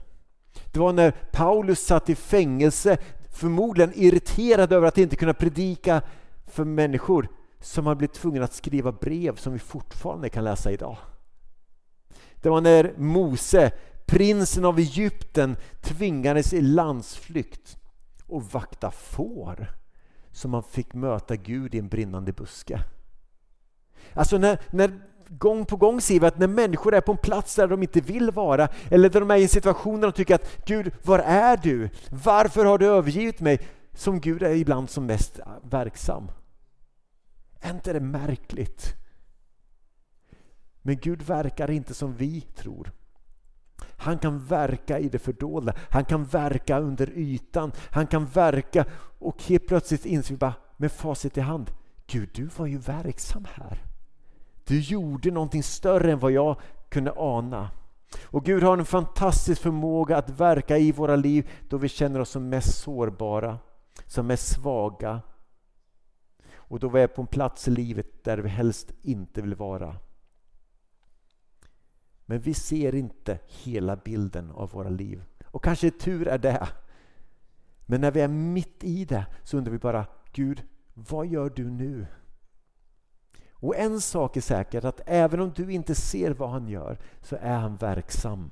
Det 0.74 0.80
var 0.80 0.94
när 0.94 1.12
Paulus 1.12 1.80
satt 1.80 2.10
i 2.10 2.16
fängelse, 2.16 2.98
förmodligen 3.30 3.92
irriterad 3.96 4.74
över 4.74 4.88
att 4.88 4.98
inte 4.98 5.16
kunna 5.16 5.34
predika 5.34 6.02
för 6.46 6.66
människor, 6.66 7.28
som 7.60 7.86
han 7.86 7.98
blev 7.98 8.08
tvungen 8.08 8.44
att 8.44 8.54
skriva 8.54 8.92
brev 8.92 9.36
som 9.36 9.54
vi 9.54 9.60
fortfarande 9.60 10.30
kan 10.30 10.44
läsa 10.44 10.72
idag. 10.72 10.98
Det 12.42 12.50
var 12.50 12.62
när 12.62 12.94
Mose, 12.98 13.72
prinsen 14.06 14.66
av 14.66 14.80
Egypten, 14.80 15.58
tvingades 15.82 16.54
i 16.54 16.62
landsflykt 16.62 17.78
och 18.28 18.44
vakta 18.44 18.92
får 18.92 19.72
som 20.32 20.54
han 20.54 20.64
fick 20.64 20.94
möta 20.94 21.36
Gud 21.36 21.76
i 21.76 21.80
en 21.80 21.88
brinnande 21.88 22.32
buske. 22.32 22.80
Alltså 24.14 24.38
när, 24.38 24.60
när 24.70 25.00
gång 25.30 25.66
på 25.66 25.76
gång 25.76 26.02
ser 26.02 26.20
vi 26.20 26.26
att 26.26 26.40
när 26.40 26.48
människor 26.48 26.94
är 26.94 27.02
på 27.02 27.12
en 27.12 27.18
plats 27.18 27.56
där 27.56 27.68
de 27.68 27.84
inte 27.84 28.02
vill 28.02 28.32
vara 28.32 28.68
eller 28.90 29.10
där 29.10 29.20
de 29.20 29.32
är 29.32 29.36
i 29.36 29.44
en 29.44 29.50
situation 29.50 30.02
där 30.02 30.08
de 30.08 30.14
tycker 30.14 30.36
att 30.36 30.66
Gud, 30.66 30.92
var 31.04 31.20
är 31.20 31.58
du? 31.58 31.90
Varför 32.10 32.66
har 32.66 32.78
du 32.78 32.86
övergivit 32.86 33.40
mig? 33.40 33.60
Som 33.94 34.20
Gud 34.20 34.44
är 34.44 34.56
ibland 34.56 34.90
som 34.90 35.06
mest 35.06 35.40
verksam. 35.64 36.32
Är 37.60 37.72
inte 37.72 37.94
det 37.94 38.00
märkligt? 38.00 38.94
Men 40.88 40.98
Gud 40.98 41.22
verkar 41.22 41.72
inte 41.72 41.94
som 41.94 42.14
vi 42.14 42.42
tror. 42.42 42.92
Han 43.98 44.18
kan 44.18 44.46
verka 44.46 45.00
i 45.00 45.10
det 45.10 45.20
fördolda, 45.20 45.74
han 45.90 46.06
kan 46.06 46.26
verka 46.26 46.80
under 46.80 47.10
ytan, 47.10 47.72
han 47.92 48.08
kan 48.08 48.26
verka 48.26 48.86
och 49.20 49.44
helt 49.44 49.68
plötsligt 49.68 50.06
inser 50.06 50.34
vi 50.34 50.38
bara 50.38 50.54
med 50.78 50.92
facit 50.92 51.38
i 51.38 51.42
hand, 51.42 51.72
Gud 52.06 52.30
du 52.34 52.46
var 52.46 52.66
ju 52.66 52.78
verksam 52.78 53.46
här. 53.54 53.84
Du 54.66 54.80
gjorde 54.80 55.32
någonting 55.32 55.64
större 55.64 56.12
än 56.12 56.20
vad 56.20 56.32
jag 56.32 56.60
kunde 56.90 57.14
ana. 57.18 57.70
Och 58.24 58.46
Gud 58.46 58.64
har 58.64 58.78
en 58.78 58.86
fantastisk 58.86 59.62
förmåga 59.62 60.18
att 60.18 60.30
verka 60.30 60.78
i 60.78 60.92
våra 60.92 61.16
liv 61.16 61.50
då 61.70 61.78
vi 61.78 61.90
känner 61.90 62.20
oss 62.20 62.30
som 62.30 62.50
mest 62.50 62.78
sårbara, 62.78 63.58
som 64.06 64.28
mest 64.28 64.48
svaga. 64.48 65.22
Och 66.56 66.80
då 66.80 66.90
vi 66.90 67.02
är 67.02 67.08
på 67.08 67.22
en 67.22 67.28
plats 67.28 67.68
i 67.68 67.72
livet 67.72 68.24
där 68.24 68.38
vi 68.38 68.50
helst 68.50 68.92
inte 69.02 69.42
vill 69.42 69.56
vara. 69.56 69.96
Men 72.30 72.40
vi 72.40 72.54
ser 72.54 72.96
inte 72.96 73.40
hela 73.48 73.96
bilden 73.96 74.52
av 74.52 74.72
våra 74.72 74.90
liv. 74.90 75.24
Och 75.46 75.64
kanske 75.64 75.92
tur 75.92 76.28
är 76.28 76.38
det. 76.38 76.68
Men 77.86 78.02
när 78.02 78.12
vi 78.12 78.22
är 78.22 78.28
mitt 78.28 78.84
i 78.84 79.06
det 79.06 79.26
så 79.44 79.58
undrar 79.58 79.72
vi 79.72 79.80
bara, 79.80 80.06
Gud, 80.32 80.64
vad 80.94 81.28
gör 81.28 81.50
du 81.56 81.70
nu? 81.70 82.08
Och 83.52 83.76
en 83.76 84.02
sak 84.02 84.38
är 84.38 84.42
säker, 84.42 84.86
att 84.86 85.02
även 85.06 85.40
om 85.40 85.54
du 85.56 85.72
inte 85.74 85.96
ser 85.96 86.32
vad 86.32 86.50
han 86.50 86.68
gör 86.68 87.00
så 87.22 87.38
är 87.42 87.58
han 87.58 87.76
verksam. 87.76 88.52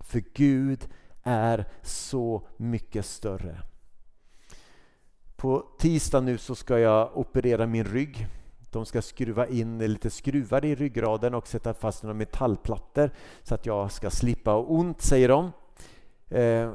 För 0.00 0.22
Gud 0.34 0.88
är 1.22 1.68
så 1.82 2.48
mycket 2.56 3.06
större. 3.06 3.62
På 5.36 5.66
tisdag 5.78 6.20
nu 6.20 6.38
så 6.38 6.54
ska 6.54 6.78
jag 6.78 7.18
operera 7.18 7.66
min 7.66 7.84
rygg. 7.84 8.26
De 8.70 8.86
ska 8.86 9.02
skruva 9.02 9.46
in 9.46 9.78
lite 9.78 10.10
skruvar 10.10 10.64
i 10.64 10.74
ryggraden 10.74 11.34
och 11.34 11.46
sätta 11.46 11.74
fast 11.74 12.02
några 12.02 12.14
metallplattor 12.14 13.10
så 13.42 13.54
att 13.54 13.66
jag 13.66 13.92
ska 13.92 14.10
slippa 14.10 14.50
ha 14.50 14.58
ont, 14.58 15.00
säger 15.02 15.28
de. 15.28 15.52
Eh, 16.28 16.72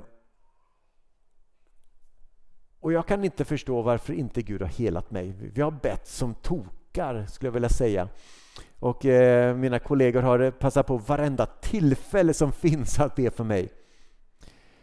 och 2.79 2.93
jag 2.93 3.07
kan 3.07 3.23
inte 3.23 3.45
förstå 3.45 3.81
varför 3.81 4.13
inte 4.13 4.41
Gud 4.41 4.61
har 4.61 4.69
helat 4.69 5.11
mig. 5.11 5.33
Vi 5.53 5.61
har 5.61 5.71
bett 5.71 6.07
som 6.07 6.33
tokar, 6.33 7.25
skulle 7.25 7.47
jag 7.47 7.53
vilja 7.53 7.69
säga. 7.69 8.09
Och 8.79 9.05
eh, 9.05 9.55
mina 9.55 9.79
kollegor 9.79 10.21
har 10.21 10.51
passat 10.51 10.87
på 10.87 10.97
varenda 10.97 11.45
tillfälle 11.45 12.33
som 12.33 12.51
finns 12.51 12.99
att 12.99 13.15
be 13.15 13.31
för 13.31 13.43
mig. 13.43 13.69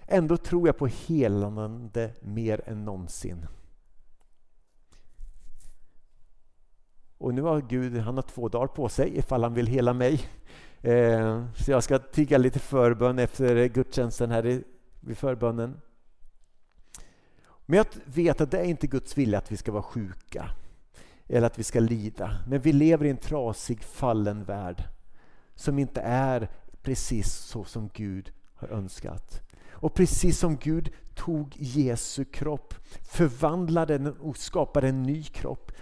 Ändå 0.06 0.36
tror 0.36 0.68
jag 0.68 0.76
på 0.76 0.86
helande 0.86 2.10
mer 2.20 2.60
än 2.66 2.84
någonsin. 2.84 3.46
Och 7.22 7.34
nu 7.34 7.42
har 7.42 7.60
Gud 7.60 7.98
han 7.98 8.14
har 8.14 8.22
två 8.22 8.48
dagar 8.48 8.66
på 8.66 8.88
sig 8.88 9.18
ifall 9.18 9.42
han 9.42 9.54
vill 9.54 9.66
hela 9.66 9.92
mig. 9.92 10.28
Eh, 10.80 11.44
så 11.56 11.70
jag 11.70 11.82
ska 11.82 11.98
tigga 11.98 12.38
lite 12.38 12.58
förbön 12.58 13.18
efter 13.18 13.66
gudstjänsten 13.66 14.30
här 14.30 14.62
vid 15.00 15.18
förbönen. 15.18 15.80
Men 17.66 17.76
jag 17.76 17.86
vet 18.04 18.40
att 18.40 18.50
det 18.50 18.58
är 18.58 18.64
inte 18.64 18.86
Guds 18.86 19.18
vilja 19.18 19.38
att 19.38 19.52
vi 19.52 19.56
ska 19.56 19.72
vara 19.72 19.82
sjuka 19.82 20.50
eller 21.28 21.46
att 21.46 21.58
vi 21.58 21.62
ska 21.62 21.80
lida. 21.80 22.36
Men 22.48 22.60
vi 22.60 22.72
lever 22.72 23.04
i 23.04 23.10
en 23.10 23.16
trasig, 23.16 23.82
fallen 23.82 24.44
värld 24.44 24.84
som 25.54 25.78
inte 25.78 26.00
är 26.00 26.48
precis 26.82 27.32
så 27.32 27.64
som 27.64 27.90
Gud 27.94 28.32
har 28.54 28.68
önskat. 28.68 29.40
Och 29.70 29.94
precis 29.94 30.38
som 30.38 30.56
Gud 30.56 30.90
tog 31.14 31.54
Jesu 31.56 32.24
kropp, 32.24 32.74
förvandlade 33.02 33.98
den 33.98 34.16
och 34.16 34.36
skapade 34.36 34.88
en 34.88 35.02
ny 35.02 35.22
kropp 35.22 35.72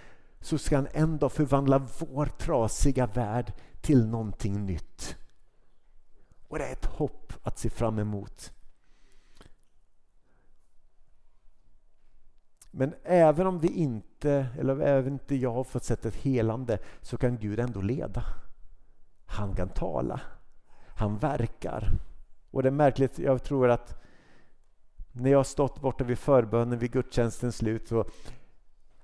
så 0.41 0.57
ska 0.57 0.75
han 0.75 0.87
ändå 0.91 1.29
förvandla 1.29 1.87
vår 1.99 2.25
trasiga 2.25 3.05
värld 3.05 3.53
till 3.81 4.07
någonting 4.07 4.65
nytt. 4.65 5.17
Och 6.47 6.57
det 6.57 6.65
är 6.65 6.71
ett 6.71 6.85
hopp 6.85 7.33
att 7.43 7.59
se 7.59 7.69
fram 7.69 7.99
emot. 7.99 8.53
Men 12.71 12.93
även 13.03 13.47
om 13.47 13.59
vi 13.59 13.67
inte, 13.67 14.47
eller 14.59 14.79
även 14.79 15.13
inte 15.13 15.35
jag 15.35 15.53
har 15.53 15.63
fått 15.63 15.83
sett 15.83 16.05
ett 16.05 16.15
helande, 16.15 16.79
så 17.01 17.17
kan 17.17 17.37
Gud 17.37 17.59
ändå 17.59 17.81
leda. 17.81 18.23
Han 19.25 19.55
kan 19.55 19.69
tala. 19.69 20.21
Han 20.87 21.17
verkar. 21.17 21.91
Och 22.51 22.63
det 22.63 22.69
är 22.69 22.71
märkligt, 22.71 23.19
jag 23.19 23.43
tror 23.43 23.69
att 23.69 24.01
när 25.11 25.31
jag 25.31 25.39
har 25.39 25.43
stått 25.43 25.81
borta 25.81 26.03
vid 26.03 26.19
förbönen 26.19 26.79
vid 26.79 26.91
gudstjänstens 26.91 27.57
slut 27.57 27.87
så 27.87 28.05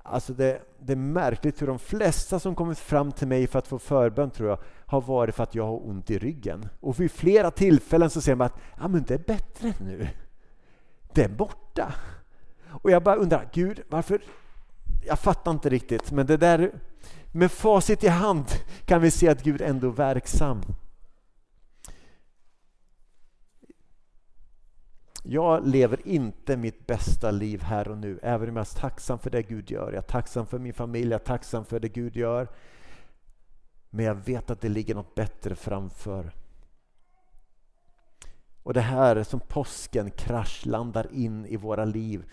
Alltså 0.10 0.34
det, 0.34 0.62
det, 0.80 0.94
är 0.94 0.98
märkligt 0.98 1.62
hur 1.62 1.68
de 1.68 1.80
flesta 1.80 2.40
som 2.40 2.56
kommit 2.56 2.80
fram 2.80 3.12
till 3.12 3.28
mig 3.28 3.48
för 3.48 3.60
att 3.60 3.68
få 3.68 3.80
förbön 3.80 4.32
tror 4.32 4.50
jag 4.50 4.60
har 4.86 5.02
varit 5.02 5.36
för 5.36 5.44
att 5.44 5.56
jag 5.56 5.66
har 5.66 5.88
ont 5.88 6.12
i 6.12 6.18
ryggen. 6.18 6.70
Och 6.80 7.00
vid 7.00 7.12
flera 7.12 7.52
tillfällen 7.52 8.10
så 8.10 8.22
ser 8.22 8.36
man 8.36 8.46
att 8.46 8.58
ah, 8.78 8.88
men 8.88 9.04
det 9.04 9.14
är 9.14 9.18
bättre 9.18 9.74
nu. 9.80 10.08
Det 11.14 11.24
är 11.24 11.30
borta. 11.30 11.94
Och 12.70 12.92
jag 12.92 13.04
bara 13.04 13.16
undrar, 13.16 13.50
Gud, 13.54 13.82
varför? 13.90 14.22
Jag 15.06 15.20
fattar 15.20 15.52
inte 15.52 15.70
riktigt, 15.70 16.12
men 16.12 16.26
det 16.26 16.38
där 16.38 16.72
med 17.32 17.52
facit 17.52 18.04
i 18.04 18.08
hand 18.08 18.46
kan 18.86 19.02
vi 19.02 19.12
se 19.12 19.30
att 19.30 19.44
Gud 19.44 19.62
ändå 19.62 19.88
är 19.88 19.92
verksam. 19.92 20.62
Jag 25.30 25.68
lever 25.68 26.08
inte 26.08 26.58
mitt 26.58 26.88
bästa 26.88 27.32
liv 27.32 27.62
här 27.62 27.88
och 27.88 27.98
nu, 27.98 28.20
även 28.24 28.50
om 28.50 28.56
jag 28.56 28.68
är 28.68 28.80
tacksam 28.80 29.20
för 29.20 29.30
det 29.30 29.44
Gud 29.44 29.72
gör. 29.72 29.92
Jag 29.92 29.98
är 29.98 30.02
tacksam 30.02 30.48
för 30.48 30.60
min 30.60 30.74
familj, 30.74 31.12
jag 31.12 31.22
är 31.22 31.26
tacksam 31.26 31.66
för 31.66 31.80
det 31.80 31.90
Gud 31.90 32.16
gör. 32.16 32.48
Men 33.90 34.06
jag 34.06 34.16
vet 34.16 34.50
att 34.50 34.62
det 34.62 34.70
ligger 34.70 34.96
något 34.96 35.16
bättre 35.16 35.56
framför. 35.56 36.32
Och 38.64 38.74
det 38.74 38.82
här 38.82 39.24
som 39.24 39.40
påsken 39.40 40.12
kraschlandar 40.12 41.08
in 41.14 41.46
i 41.46 41.56
våra 41.56 41.86
liv. 41.86 42.26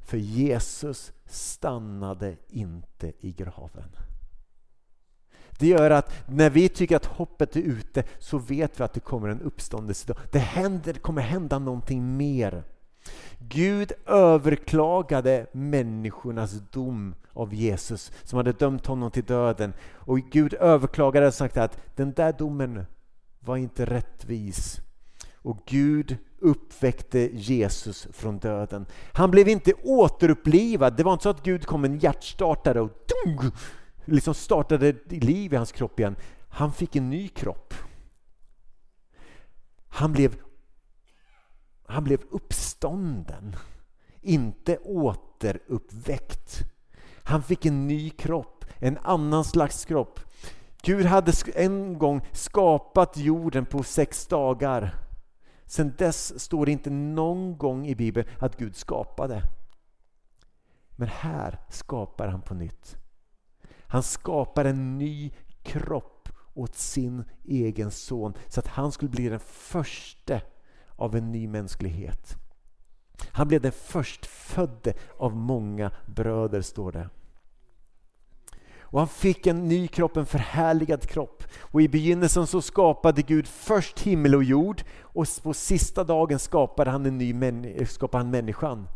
För 0.00 0.16
Jesus 0.16 1.12
stannade 1.26 2.36
inte 2.48 3.12
i 3.20 3.32
graven. 3.32 3.96
Det 5.62 5.68
gör 5.68 5.90
att 5.90 6.12
när 6.26 6.50
vi 6.50 6.68
tycker 6.68 6.96
att 6.96 7.06
hoppet 7.06 7.56
är 7.56 7.60
ute 7.60 8.04
så 8.18 8.38
vet 8.38 8.80
vi 8.80 8.84
att 8.84 8.94
det 8.94 9.00
kommer 9.00 9.28
en 9.28 9.40
uppståndelse. 9.40 10.14
Det, 10.32 10.38
händer, 10.38 10.92
det 10.92 10.98
kommer 10.98 11.22
hända 11.22 11.58
någonting 11.58 12.16
mer. 12.16 12.62
Gud 13.38 13.92
överklagade 14.06 15.46
människornas 15.52 16.52
dom 16.52 17.14
av 17.32 17.54
Jesus 17.54 18.12
som 18.22 18.36
hade 18.36 18.52
dömt 18.52 18.86
honom 18.86 19.10
till 19.10 19.24
döden. 19.24 19.72
Och 19.94 20.18
Gud 20.18 20.54
överklagade 20.54 21.26
och 21.26 21.34
sagt 21.34 21.56
att 21.56 21.78
den 21.96 22.12
där 22.12 22.34
domen 22.38 22.84
var 23.40 23.56
inte 23.56 23.84
rättvis. 23.84 24.80
Och 25.34 25.58
Gud 25.66 26.16
uppväckte 26.40 27.18
Jesus 27.32 28.08
från 28.12 28.38
döden. 28.38 28.86
Han 29.12 29.30
blev 29.30 29.48
inte 29.48 29.72
återupplivad. 29.82 30.96
Det 30.96 31.02
var 31.02 31.12
inte 31.12 31.22
så 31.22 31.30
att 31.30 31.42
Gud 31.42 31.66
kom 31.66 31.84
en 31.84 31.98
hjärtstartare 31.98 32.80
och 32.80 32.90
dung, 33.24 33.50
liksom 34.04 34.34
startade 34.34 34.94
liv 35.08 35.52
i 35.52 35.56
hans 35.56 35.72
kropp 35.72 36.00
igen. 36.00 36.16
Han 36.48 36.72
fick 36.72 36.96
en 36.96 37.10
ny 37.10 37.28
kropp. 37.28 37.74
Han 39.88 40.12
blev, 40.12 40.36
han 41.86 42.04
blev 42.04 42.20
uppstånden, 42.30 43.56
inte 44.20 44.78
återuppväckt. 44.78 46.62
Han 47.22 47.42
fick 47.42 47.66
en 47.66 47.86
ny 47.86 48.10
kropp, 48.10 48.64
en 48.78 48.98
annan 49.02 49.44
slags 49.44 49.84
kropp. 49.84 50.20
Gud 50.82 51.06
hade 51.06 51.32
en 51.54 51.98
gång 51.98 52.26
skapat 52.32 53.16
jorden 53.16 53.66
på 53.66 53.82
sex 53.82 54.26
dagar. 54.26 54.94
Sedan 55.66 55.94
dess 55.98 56.40
står 56.40 56.66
det 56.66 56.72
inte 56.72 56.90
någon 56.90 57.58
gång 57.58 57.86
i 57.86 57.94
Bibeln 57.94 58.28
att 58.38 58.56
Gud 58.56 58.76
skapade. 58.76 59.42
Men 60.90 61.08
här 61.08 61.60
skapar 61.68 62.28
han 62.28 62.42
på 62.42 62.54
nytt. 62.54 63.01
Han 63.92 64.02
skapar 64.02 64.64
en 64.64 64.98
ny 64.98 65.32
kropp 65.62 66.28
åt 66.54 66.74
sin 66.74 67.24
egen 67.44 67.90
son 67.90 68.34
så 68.48 68.60
att 68.60 68.66
han 68.66 68.92
skulle 68.92 69.10
bli 69.10 69.28
den 69.28 69.40
första 69.40 70.40
av 70.96 71.16
en 71.16 71.32
ny 71.32 71.48
mänsklighet. 71.48 72.36
Han 73.32 73.48
blev 73.48 73.60
den 73.60 73.72
förstfödde 73.72 74.94
av 75.18 75.36
många 75.36 75.90
bröder, 76.06 76.62
står 76.62 76.92
det. 76.92 77.08
Och 78.80 78.98
han 78.98 79.08
fick 79.08 79.46
en 79.46 79.68
ny 79.68 79.88
kropp, 79.88 80.16
en 80.16 80.26
förhärligad 80.26 81.06
kropp. 81.06 81.44
Och 81.58 81.82
i 81.82 81.88
begynnelsen 81.88 82.46
så 82.46 82.62
skapade 82.62 83.22
Gud 83.22 83.46
först 83.46 84.00
himmel 84.00 84.34
och 84.34 84.44
jord 84.44 84.82
och 85.00 85.26
på 85.42 85.54
sista 85.54 86.04
dagen 86.04 86.38
skapade 86.38 86.90
han, 86.90 87.06
en 87.06 87.18
ny 87.18 87.34
män, 87.34 87.86
skapade 87.86 88.24
han 88.24 88.30
människan. 88.30 88.88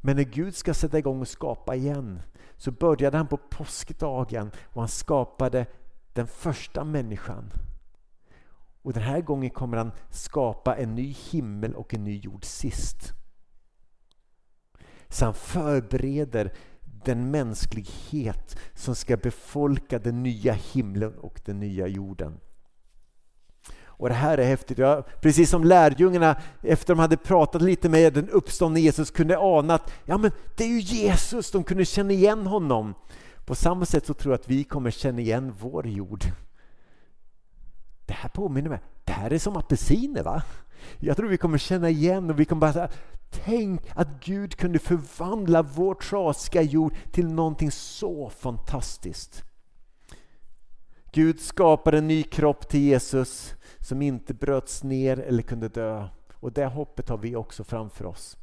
Men 0.00 0.16
när 0.16 0.24
Gud 0.24 0.54
ska 0.54 0.74
sätta 0.74 0.98
igång 0.98 1.20
och 1.20 1.28
skapa 1.28 1.74
igen 1.74 2.22
så 2.56 2.70
började 2.70 3.16
han 3.16 3.26
på 3.26 3.36
påskdagen 3.36 4.50
och 4.64 4.82
han 4.82 4.88
skapade 4.88 5.66
den 6.12 6.26
första 6.26 6.84
människan. 6.84 7.52
Och 8.82 8.92
den 8.92 9.02
här 9.02 9.20
gången 9.20 9.50
kommer 9.50 9.76
han 9.76 9.92
skapa 10.10 10.76
en 10.76 10.94
ny 10.94 11.12
himmel 11.12 11.74
och 11.74 11.94
en 11.94 12.04
ny 12.04 12.18
jord 12.18 12.44
sist. 12.44 13.12
Så 15.08 15.24
han 15.24 15.34
förbereder 15.34 16.52
den 17.04 17.30
mänsklighet 17.30 18.58
som 18.74 18.94
ska 18.94 19.16
befolka 19.16 19.98
den 19.98 20.22
nya 20.22 20.52
himlen 20.52 21.18
och 21.18 21.40
den 21.44 21.60
nya 21.60 21.86
jorden. 21.86 22.40
Och 23.98 24.08
Det 24.08 24.14
här 24.14 24.38
är 24.38 24.46
häftigt. 24.46 24.78
Jag, 24.78 25.04
precis 25.20 25.50
som 25.50 25.64
lärjungarna 25.64 26.36
efter 26.62 26.94
de 26.94 27.00
hade 27.00 27.16
pratat 27.16 27.62
lite 27.62 27.88
med 27.88 28.12
den 28.12 28.28
uppståndne 28.28 28.80
Jesus 28.80 29.10
kunde 29.10 29.38
ana 29.38 29.74
att 29.74 29.92
ja, 30.04 30.18
men 30.18 30.30
det 30.56 30.64
är 30.64 30.68
ju 30.68 30.80
Jesus, 30.80 31.50
de 31.50 31.64
kunde 31.64 31.84
känna 31.84 32.12
igen 32.12 32.46
honom. 32.46 32.94
På 33.44 33.54
samma 33.54 33.84
sätt 33.84 34.06
så 34.06 34.14
tror 34.14 34.32
jag 34.32 34.40
att 34.40 34.48
vi 34.48 34.64
kommer 34.64 34.90
känna 34.90 35.20
igen 35.20 35.54
vår 35.60 35.86
jord. 35.86 36.24
Det 38.06 38.14
här 38.14 38.28
påminner 38.28 38.70
mig, 38.70 38.80
det 39.04 39.12
här 39.12 39.32
är 39.32 39.38
som 39.38 39.56
apelsiner 39.56 40.22
va? 40.22 40.42
Jag 40.98 41.16
tror 41.16 41.28
vi 41.28 41.36
kommer 41.36 41.58
känna 41.58 41.90
igen 41.90 42.30
och 42.30 42.40
vi 42.40 42.44
kommer 42.44 42.60
bara 42.60 42.72
säga 42.72 42.88
Tänk 43.30 43.80
att 43.94 44.08
Gud 44.24 44.56
kunde 44.56 44.78
förvandla 44.78 45.62
vår 45.62 45.94
trasiga 45.94 46.62
jord 46.62 46.94
till 47.12 47.28
någonting 47.28 47.70
så 47.70 48.30
fantastiskt. 48.30 49.44
Gud 51.12 51.40
skapade 51.40 51.98
en 51.98 52.08
ny 52.08 52.22
kropp 52.22 52.68
till 52.68 52.80
Jesus 52.80 53.54
som 53.88 54.02
inte 54.02 54.34
bröts 54.34 54.82
ner 54.82 55.18
eller 55.18 55.42
kunde 55.42 55.68
dö. 55.68 56.08
Och 56.34 56.52
det 56.52 56.66
hoppet 56.66 57.08
har 57.08 57.18
vi 57.18 57.36
också 57.36 57.64
framför 57.64 58.06
oss. 58.06 58.36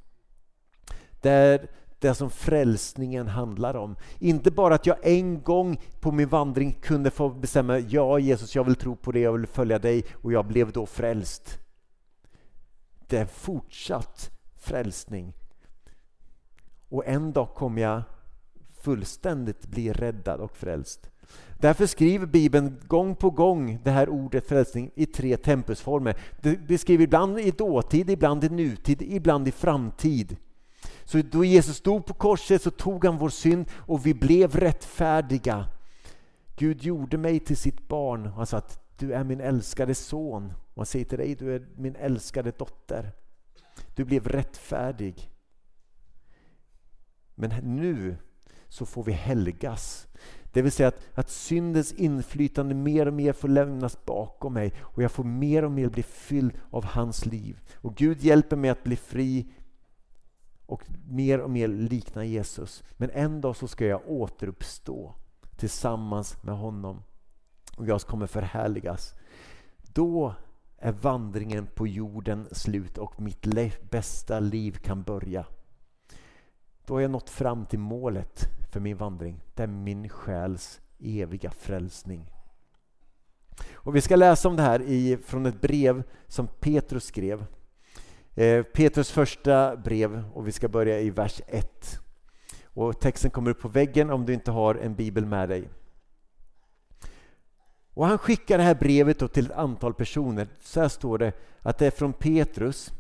Det 1.22 1.30
är 1.30 1.68
det 2.00 2.16
som 2.16 2.30
frälsningen 2.30 3.28
handlar 3.28 3.76
om. 3.76 3.96
Inte 4.20 4.52
bara 4.52 4.76
att 4.76 4.86
jag 4.86 4.98
en 5.04 5.42
gång 5.42 5.82
på 6.00 6.12
min 6.12 6.30
vandring 6.30 6.74
kunde 6.74 7.12
få 7.12 7.30
bestämma 7.30 7.80
ja 7.80 8.20
Jesus 8.20 8.56
jag 8.56 8.64
vill 8.64 8.76
tro 8.76 8.96
på 8.96 9.12
det, 9.12 9.20
jag 9.20 9.34
vill 9.34 9.48
följa 9.48 9.80
dig 9.80 10.06
och 10.14 10.34
jag 10.34 10.46
blev 10.46 10.72
då 10.72 10.86
frälst. 10.86 11.60
Det 13.08 13.18
är 13.18 13.26
fortsatt 13.26 14.32
frälsning. 14.56 15.34
Och 16.90 17.06
en 17.06 17.34
dag 17.34 17.50
kommer 17.56 17.82
jag 17.82 18.02
fullständigt 18.82 19.68
bli 19.68 19.94
räddad 19.94 20.40
och 20.40 20.58
frälst. 20.58 21.10
Därför 21.60 21.86
skriver 21.86 22.26
Bibeln 22.26 22.82
gång 22.88 23.16
på 23.16 23.30
gång 23.30 23.80
det 23.84 23.92
här 23.92 24.10
ordet 24.10 24.48
frälsning 24.48 24.92
i 24.96 25.06
tre 25.06 25.38
tempusformer. 25.38 26.16
Det 26.68 26.78
skriver 26.78 27.04
ibland 27.04 27.40
i 27.40 27.52
dåtid, 27.52 28.10
ibland 28.10 28.44
i 28.44 28.50
nutid, 28.50 29.02
ibland 29.02 29.48
i 29.48 29.52
framtid. 29.52 30.38
Så 31.06 31.22
då 31.32 31.46
Jesus 31.46 31.78
stod 31.78 32.06
på 32.06 32.14
korset 32.14 32.62
så 32.62 32.72
tog 32.72 33.06
han 33.06 33.18
vår 33.18 33.30
synd 33.30 33.66
och 33.72 34.06
vi 34.06 34.14
blev 34.14 34.56
rättfärdiga. 34.56 35.68
Gud 36.58 36.84
gjorde 36.84 37.18
mig 37.18 37.40
till 37.40 37.58
sitt 37.58 37.88
barn. 37.88 38.26
Han 38.26 38.46
sa 38.46 38.58
att 38.58 38.98
du 38.98 39.14
är 39.14 39.24
min 39.24 39.42
älskade 39.42 39.96
son. 39.96 40.54
Och 40.74 40.78
han 40.78 40.86
säger 40.86 41.06
till 41.06 41.18
dig, 41.18 41.36
du 41.36 41.56
är 41.56 41.68
min 41.76 41.96
älskade 41.96 42.52
dotter. 42.52 43.12
Du 43.96 44.06
blev 44.06 44.28
rättfärdig. 44.28 45.30
Men 47.36 47.50
nu 47.76 48.18
så 48.68 48.86
får 48.86 49.04
vi 49.04 49.12
helgas. 49.12 50.08
Det 50.56 50.62
vill 50.62 50.72
säga 50.72 50.88
att, 50.88 51.00
att 51.14 51.30
syndens 51.30 51.94
inflytande 51.94 52.76
mer 52.76 53.06
och 53.06 53.14
mer 53.14 53.34
får 53.34 53.48
lämnas 53.48 54.06
bakom 54.06 54.54
mig 54.54 54.74
och 54.80 55.04
jag 55.04 55.12
får 55.12 55.24
mer 55.24 55.66
och 55.66 55.72
mer 55.72 55.90
bli 55.90 56.04
fylld 56.04 56.54
av 56.72 56.86
hans 56.86 57.26
liv. 57.26 57.60
Och 57.76 57.96
Gud 57.96 58.22
hjälper 58.22 58.56
mig 58.56 58.70
att 58.70 58.84
bli 58.84 58.96
fri 58.96 59.46
och 60.66 60.84
mer 61.08 61.40
och 61.40 61.50
mer 61.50 61.68
likna 61.68 62.26
Jesus. 62.26 62.84
Men 62.98 63.10
en 63.10 63.42
dag 63.42 63.56
så 63.56 63.68
ska 63.68 63.86
jag 63.86 64.02
återuppstå 64.08 65.14
tillsammans 65.56 66.44
med 66.44 66.58
honom 66.58 67.04
och 67.78 67.88
jag 67.88 68.02
kommer 68.02 68.28
förhärligas. 68.28 69.14
Då 69.94 70.34
är 70.78 70.92
vandringen 70.92 71.68
på 71.76 71.88
jorden 71.88 72.48
slut 72.52 72.98
och 72.98 73.22
mitt 73.22 73.46
bästa 73.90 74.40
liv 74.40 74.72
kan 74.72 75.04
börja. 75.04 75.46
Då 76.86 76.94
har 76.94 77.02
jag 77.02 77.12
nått 77.12 77.30
fram 77.30 77.66
till 77.66 77.80
målet 77.80 78.50
för 78.72 78.80
min 78.80 78.98
vandring. 78.98 79.42
Det 79.54 79.64
är 79.64 79.68
min 79.68 80.10
själs 80.10 80.82
eviga 81.00 81.52
frälsning. 81.52 82.32
Och 83.74 83.96
Vi 83.96 84.02
ska 84.02 84.16
läsa 84.16 84.50
om 84.50 84.56
det 84.56 84.62
här 84.62 84.82
i, 84.82 85.18
från 85.26 85.46
ett 85.46 85.62
brev 85.62 86.04
som 86.28 86.48
Petrus 86.48 87.06
skrev. 87.06 87.46
Eh, 88.36 88.64
Petrus 88.64 89.12
första 89.12 89.76
brev 89.76 90.24
och 90.34 90.48
vi 90.48 90.52
ska 90.52 90.68
börja 90.68 91.00
i 91.00 91.10
vers 91.10 91.42
1. 91.48 92.00
Och 92.64 93.00
texten 93.00 93.32
kommer 93.32 93.52
upp 93.52 93.62
på 93.62 93.68
väggen 93.68 94.10
om 94.10 94.26
du 94.26 94.34
inte 94.34 94.52
har 94.52 94.76
en 94.76 94.96
bibel 94.96 95.26
med 95.26 95.50
dig. 95.50 95.70
Och 97.94 98.08
Han 98.08 98.18
skickar 98.18 98.58
det 98.58 98.64
här 98.64 98.76
brevet 98.76 99.34
till 99.34 99.46
ett 99.46 99.58
antal 99.58 99.94
personer. 99.94 100.48
Så 100.62 100.82
här 100.82 100.88
står 100.88 101.18
det 101.18 101.34
att 101.62 101.78
det 101.78 101.88
är 101.88 101.92
från 101.92 102.14
Petrus, 102.14 102.94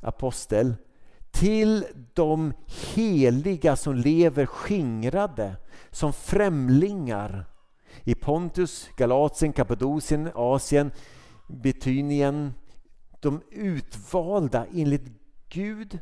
apostel, 0.00 0.74
till 1.38 1.84
de 2.14 2.52
heliga 2.94 3.76
som 3.76 3.94
lever 3.94 4.46
skingrade 4.46 5.56
som 5.90 6.12
främlingar 6.12 7.44
i 8.04 8.14
Pontus, 8.14 8.88
Galatien, 8.96 9.52
Kappadokien, 9.52 10.30
Asien, 10.34 10.90
Betynien. 11.48 12.54
De 13.20 13.40
utvalda 13.50 14.66
enligt 14.74 15.08
Gud, 15.48 15.98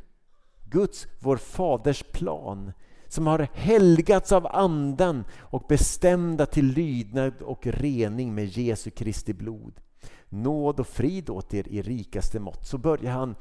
Guds, 0.64 1.06
vår 1.20 1.36
faders 1.36 2.02
plan 2.02 2.72
som 3.08 3.26
har 3.26 3.48
helgats 3.52 4.32
av 4.32 4.46
anden 4.46 5.24
och 5.38 5.64
bestämda 5.68 6.46
till 6.46 6.66
lydnad 6.66 7.42
och 7.42 7.66
rening 7.66 8.34
med 8.34 8.44
Jesu 8.44 8.90
Kristi 8.90 9.32
blod. 9.32 9.80
Nåd 10.28 10.80
och 10.80 10.86
frid 10.86 11.30
åt 11.30 11.54
er 11.54 11.68
i 11.68 11.82
rikaste 11.82 12.40
mått. 12.40 12.66
Så 12.66 12.78
börjar 12.78 13.12
han 13.12 13.34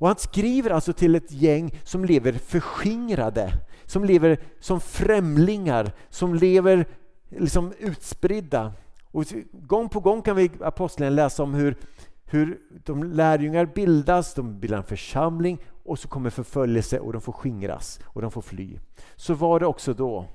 och 0.00 0.06
han 0.06 0.16
skriver 0.16 0.70
alltså 0.70 0.92
till 0.92 1.14
ett 1.14 1.32
gäng 1.32 1.80
som 1.84 2.04
lever 2.04 2.32
förskingrade, 2.32 3.52
som 3.86 4.04
lever 4.04 4.40
som 4.60 4.80
främlingar, 4.80 5.92
som 6.10 6.34
lever 6.34 6.86
liksom 7.28 7.72
utspridda. 7.78 8.72
Och 9.10 9.24
gång 9.52 9.88
på 9.88 10.00
gång 10.00 10.22
kan 10.22 10.36
vi 10.36 10.42
i 10.42 10.50
Apostlagärningarna 10.60 11.24
läsa 11.24 11.42
om 11.42 11.54
hur, 11.54 11.76
hur 12.24 12.60
de 12.84 13.02
lärjungar 13.04 13.66
bildas, 13.66 14.34
de 14.34 14.60
bildar 14.60 14.78
en 14.78 14.84
församling 14.84 15.58
och 15.84 15.98
så 15.98 16.08
kommer 16.08 16.30
förföljelse 16.30 17.00
och 17.00 17.12
de 17.12 17.20
får 17.20 17.32
skingras 17.32 18.00
och 18.04 18.22
de 18.22 18.30
får 18.30 18.42
fly. 18.42 18.78
Så 19.16 19.34
var 19.34 19.60
det 19.60 19.66
också 19.66 19.94
då. 19.94 20.26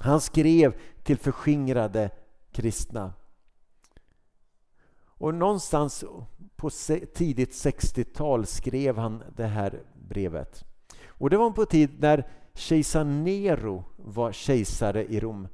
Han 0.00 0.20
skrev 0.20 0.74
till 1.02 1.18
förskingrade 1.18 2.10
kristna. 2.52 3.12
Och 5.06 5.34
någonstans 5.34 6.04
på 6.64 6.70
tidigt 7.14 7.52
60-tal 7.52 8.46
skrev 8.46 8.98
han 8.98 9.22
det 9.36 9.46
här 9.46 9.82
brevet. 9.94 10.64
Och 11.06 11.30
Det 11.30 11.36
var 11.36 11.50
på 11.50 11.66
tid 11.66 11.90
när 11.98 12.28
kejsar 12.54 13.04
Nero 13.04 13.84
var 13.96 14.32
kejsare 14.32 15.04
i 15.04 15.20
Rom. 15.20 15.48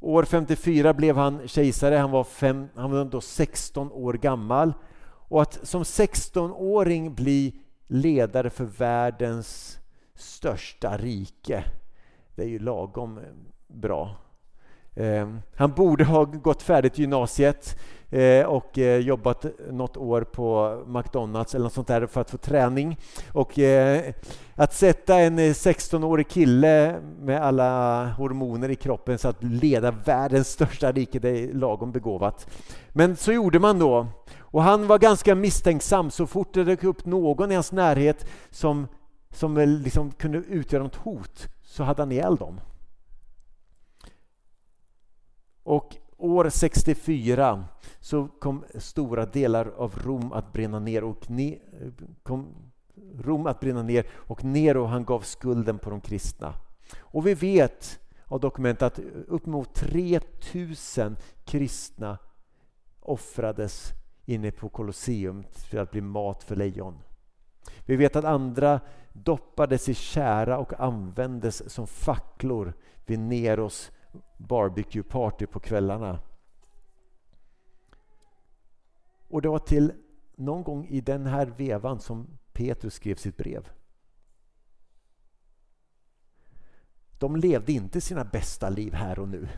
År 0.00 0.24
54 0.24 0.94
blev 0.94 1.16
han 1.16 1.48
kejsare, 1.48 1.94
han 1.94 2.10
var, 2.10 2.24
fem, 2.24 2.68
han 2.74 2.90
var 2.90 3.04
då 3.04 3.20
16 3.20 3.92
år 3.92 4.12
gammal. 4.12 4.72
Och 5.28 5.42
att 5.42 5.68
som 5.68 5.82
16-åring 5.82 7.14
bli 7.14 7.60
ledare 7.86 8.50
för 8.50 8.64
världens 8.64 9.78
största 10.14 10.96
rike, 10.96 11.64
det 12.34 12.42
är 12.42 12.48
ju 12.48 12.58
lagom 12.58 13.20
bra. 13.68 14.16
Ehm, 14.94 15.40
han 15.56 15.72
borde 15.72 16.04
ha 16.04 16.24
gått 16.24 16.62
färdigt 16.62 16.98
gymnasiet 16.98 17.78
Eh, 18.16 18.46
och 18.46 18.78
eh, 18.78 18.98
jobbat 18.98 19.46
något 19.70 19.96
år 19.96 20.22
på 20.22 20.82
McDonalds 20.86 21.54
eller 21.54 21.62
något 21.62 21.72
sånt 21.72 21.88
där 21.88 22.06
för 22.06 22.20
att 22.20 22.30
få 22.30 22.36
träning. 22.36 22.98
Och 23.32 23.58
eh, 23.58 24.14
att 24.54 24.74
sätta 24.74 25.18
en 25.18 25.38
16-årig 25.38 26.28
kille 26.28 27.00
med 27.20 27.42
alla 27.42 28.04
hormoner 28.08 28.68
i 28.68 28.76
kroppen 28.76 29.18
så 29.18 29.28
att 29.28 29.42
leda 29.42 29.90
världens 29.90 30.48
största 30.48 30.92
rike, 30.92 31.18
det 31.18 31.28
är 31.28 31.52
lagom 31.52 31.92
begåvat. 31.92 32.46
Men 32.92 33.16
så 33.16 33.32
gjorde 33.32 33.58
man 33.58 33.78
då. 33.78 34.06
Och 34.38 34.62
han 34.62 34.86
var 34.86 34.98
ganska 34.98 35.34
misstänksam 35.34 36.10
så 36.10 36.26
fort 36.26 36.54
det 36.54 36.64
dök 36.64 36.84
upp 36.84 37.04
någon 37.04 37.52
i 37.52 37.54
hans 37.54 37.72
närhet 37.72 38.26
som, 38.50 38.88
som 39.30 39.58
liksom 39.58 40.10
kunde 40.10 40.38
utgöra 40.38 40.82
något 40.82 40.96
hot 40.96 41.48
så 41.62 41.82
hade 41.82 42.02
han 42.02 42.12
ihjäl 42.12 42.36
dem. 42.36 42.60
Och 45.62 45.96
år 46.18 46.48
64 46.48 47.64
så 48.00 48.28
kom 48.28 48.64
stora 48.74 49.26
delar 49.26 49.66
av 49.76 49.98
Rom 50.04 50.32
att 50.32 50.52
brinna 50.52 50.78
ner 50.78 51.04
och 51.04 51.30
ne 51.30 51.58
kom 52.22 52.46
Rom 53.18 53.46
att 53.46 53.60
brinna 53.60 53.82
ner 53.82 54.06
och 54.12 54.44
Nero 54.44 54.84
han 54.84 55.04
gav 55.04 55.20
skulden 55.20 55.78
på 55.78 55.90
de 55.90 56.00
kristna. 56.00 56.54
Och 56.98 57.26
vi 57.26 57.34
vet 57.34 58.00
av 58.24 58.40
dokument 58.40 58.82
att 58.82 58.98
uppemot 59.28 59.74
3000 59.74 61.16
kristna 61.44 62.18
offrades 63.00 63.92
inne 64.24 64.50
på 64.50 64.68
Colosseum 64.68 65.44
för 65.52 65.78
att 65.78 65.90
bli 65.90 66.00
mat 66.00 66.42
för 66.42 66.56
lejon. 66.56 66.98
Vi 67.84 67.96
vet 67.96 68.16
att 68.16 68.24
andra 68.24 68.80
doppades 69.12 69.88
i 69.88 69.94
kära 69.94 70.58
och 70.58 70.80
användes 70.80 71.70
som 71.72 71.86
facklor 71.86 72.72
vid 73.06 73.18
Neros 73.18 73.92
barbecue 74.38 75.02
party 75.02 75.46
på 75.46 75.60
kvällarna. 75.60 76.18
Och 79.28 79.42
det 79.42 79.48
var 79.48 79.58
till 79.58 79.92
någon 80.36 80.62
gång 80.62 80.86
i 80.86 81.00
den 81.00 81.26
här 81.26 81.46
vevan 81.46 82.00
som 82.00 82.38
Petrus 82.52 82.94
skrev 82.94 83.14
sitt 83.14 83.36
brev. 83.36 83.68
De 87.18 87.36
levde 87.36 87.72
inte 87.72 88.00
sina 88.00 88.24
bästa 88.24 88.68
liv 88.68 88.94
här 88.94 89.18
och 89.18 89.28
nu. 89.28 89.48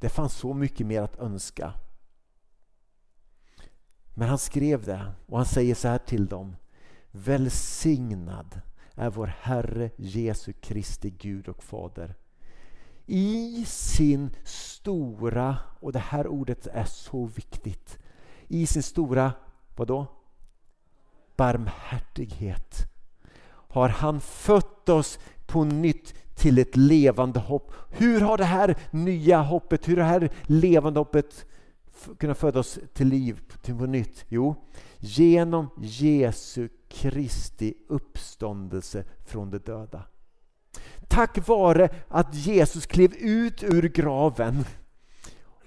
Det 0.00 0.08
fanns 0.08 0.34
så 0.34 0.54
mycket 0.54 0.86
mer 0.86 1.02
att 1.02 1.18
önska. 1.18 1.74
Men 4.14 4.28
han 4.28 4.38
skrev 4.38 4.84
det 4.84 5.12
och 5.26 5.36
han 5.36 5.46
säger 5.46 5.74
så 5.74 5.88
här 5.88 5.98
till 5.98 6.26
dem. 6.26 6.56
Välsignad 7.10 8.60
är 8.94 9.10
vår 9.10 9.26
Herre 9.26 9.90
Jesu 9.96 10.52
Kristi 10.52 11.10
Gud 11.10 11.48
och 11.48 11.62
Fader. 11.62 12.14
I 13.06 13.64
sin 13.66 14.30
stora, 14.44 15.56
och 15.80 15.92
det 15.92 15.98
här 15.98 16.26
ordet 16.26 16.66
är 16.66 16.84
så 16.84 17.24
viktigt, 17.26 17.98
i 18.48 18.66
sin 18.66 18.82
stora, 18.82 19.32
vadå? 19.76 20.06
Barmhärtighet 21.36 22.90
har 23.46 23.88
han 23.88 24.20
fött 24.20 24.88
oss 24.88 25.18
på 25.46 25.64
nytt 25.64 26.14
till 26.34 26.58
ett 26.58 26.76
levande 26.76 27.40
hopp. 27.40 27.72
Hur 27.90 28.20
har 28.20 28.38
det 28.38 28.44
här 28.44 28.78
nya 28.90 29.42
hoppet, 29.42 29.88
hur 29.88 29.96
har 29.96 30.02
det 30.02 30.26
här 30.26 30.30
levande 30.42 31.00
hoppet 31.00 31.46
kunnat 32.18 32.38
föda 32.38 32.60
oss 32.60 32.78
till 32.92 33.08
liv 33.08 33.40
till 33.62 33.78
på 33.78 33.86
nytt? 33.86 34.24
Jo, 34.28 34.54
genom 34.98 35.70
Jesu 35.78 36.68
Kristi 36.88 37.74
uppståndelse 37.88 39.04
från 39.24 39.50
de 39.50 39.58
döda. 39.58 40.02
Tack 41.08 41.48
vare 41.48 41.88
att 42.08 42.34
Jesus 42.34 42.86
klev 42.86 43.14
ut 43.14 43.62
ur 43.62 43.88
graven 43.88 44.64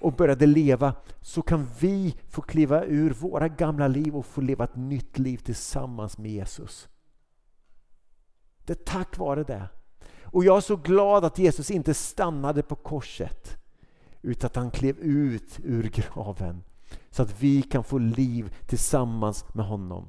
och 0.00 0.12
började 0.12 0.46
leva 0.46 0.94
så 1.20 1.42
kan 1.42 1.68
vi 1.80 2.16
få 2.28 2.40
kliva 2.42 2.84
ur 2.84 3.10
våra 3.10 3.48
gamla 3.48 3.88
liv 3.88 4.16
och 4.16 4.26
få 4.26 4.40
leva 4.40 4.64
ett 4.64 4.76
nytt 4.76 5.18
liv 5.18 5.38
tillsammans 5.38 6.18
med 6.18 6.30
Jesus. 6.30 6.88
Det 8.64 8.72
är 8.72 8.84
tack 8.84 9.18
vare 9.18 9.44
det. 9.44 9.68
Och 10.22 10.44
jag 10.44 10.56
är 10.56 10.60
så 10.60 10.76
glad 10.76 11.24
att 11.24 11.38
Jesus 11.38 11.70
inte 11.70 11.94
stannade 11.94 12.62
på 12.62 12.76
korset 12.76 13.56
utan 14.22 14.46
att 14.46 14.56
han 14.56 14.70
klev 14.70 14.98
ut 14.98 15.60
ur 15.64 15.82
graven 15.82 16.62
så 17.10 17.22
att 17.22 17.42
vi 17.42 17.62
kan 17.62 17.84
få 17.84 17.98
liv 17.98 18.54
tillsammans 18.66 19.44
med 19.54 19.66
honom. 19.66 20.08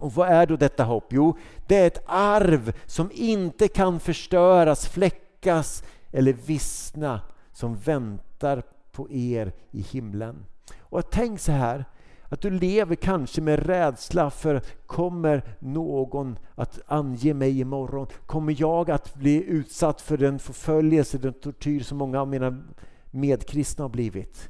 Och 0.00 0.12
vad 0.12 0.28
är 0.28 0.46
då 0.46 0.56
detta 0.56 0.84
hopp? 0.84 1.06
Jo, 1.10 1.36
det 1.66 1.76
är 1.76 1.86
ett 1.86 2.02
arv 2.06 2.72
som 2.86 3.10
inte 3.12 3.68
kan 3.68 4.00
förstöras, 4.00 4.88
fläckas 4.88 5.84
eller 6.12 6.32
vissna 6.32 7.20
som 7.52 7.76
väntar 7.76 8.62
på 8.92 9.10
er 9.10 9.52
i 9.70 9.80
himlen. 9.80 10.46
Och 10.78 11.10
tänk 11.10 11.40
så 11.40 11.52
här, 11.52 11.84
att 12.28 12.40
du 12.40 12.50
lever 12.50 12.94
kanske 12.94 13.40
med 13.40 13.66
rädsla 13.66 14.30
för 14.30 14.62
kommer 14.86 15.56
någon 15.58 16.38
att 16.54 16.80
ange 16.86 17.34
mig 17.34 17.60
imorgon? 17.60 18.06
Kommer 18.26 18.56
jag 18.58 18.90
att 18.90 19.14
bli 19.14 19.44
utsatt 19.44 20.00
för 20.00 20.16
den 20.16 20.38
förföljelse, 20.38 21.18
den 21.18 21.32
tortyr 21.32 21.80
som 21.80 21.98
många 21.98 22.20
av 22.20 22.28
mina 22.28 22.62
medkristna 23.10 23.84
har 23.84 23.88
blivit? 23.88 24.48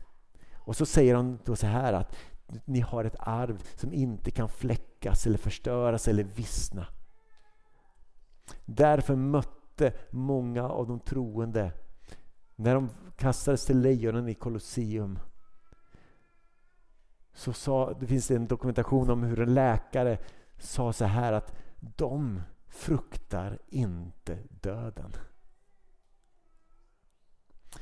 Och 0.54 0.76
så 0.76 0.87
säger 0.87 1.14
han 1.14 1.38
då 1.44 1.57
så 1.57 1.66
här 1.66 1.92
att 1.92 2.16
ni 2.64 2.80
har 2.80 3.04
ett 3.04 3.16
arv 3.18 3.62
som 3.76 3.92
inte 3.92 4.30
kan 4.30 4.48
fläckas 4.48 4.93
eller 5.06 5.38
förstöras 5.38 6.08
eller 6.08 6.24
vissna. 6.24 6.86
Därför 8.64 9.16
mötte 9.16 9.92
många 10.10 10.68
av 10.68 10.86
de 10.86 11.00
troende 11.00 11.72
när 12.56 12.74
de 12.74 12.90
kastades 13.16 13.66
till 13.66 13.80
lejonen 13.80 14.28
i 14.28 14.34
Colosseum 14.34 15.18
så 17.34 17.52
sa, 17.52 17.92
det 17.92 18.06
finns 18.06 18.30
en 18.30 18.46
dokumentation 18.46 19.10
om 19.10 19.22
hur 19.22 19.40
en 19.40 19.54
läkare 19.54 20.18
sa 20.58 20.92
så 20.92 21.04
här 21.04 21.32
att 21.32 21.54
de 21.78 22.42
fruktar 22.66 23.58
inte 23.66 24.38
döden. 24.48 25.12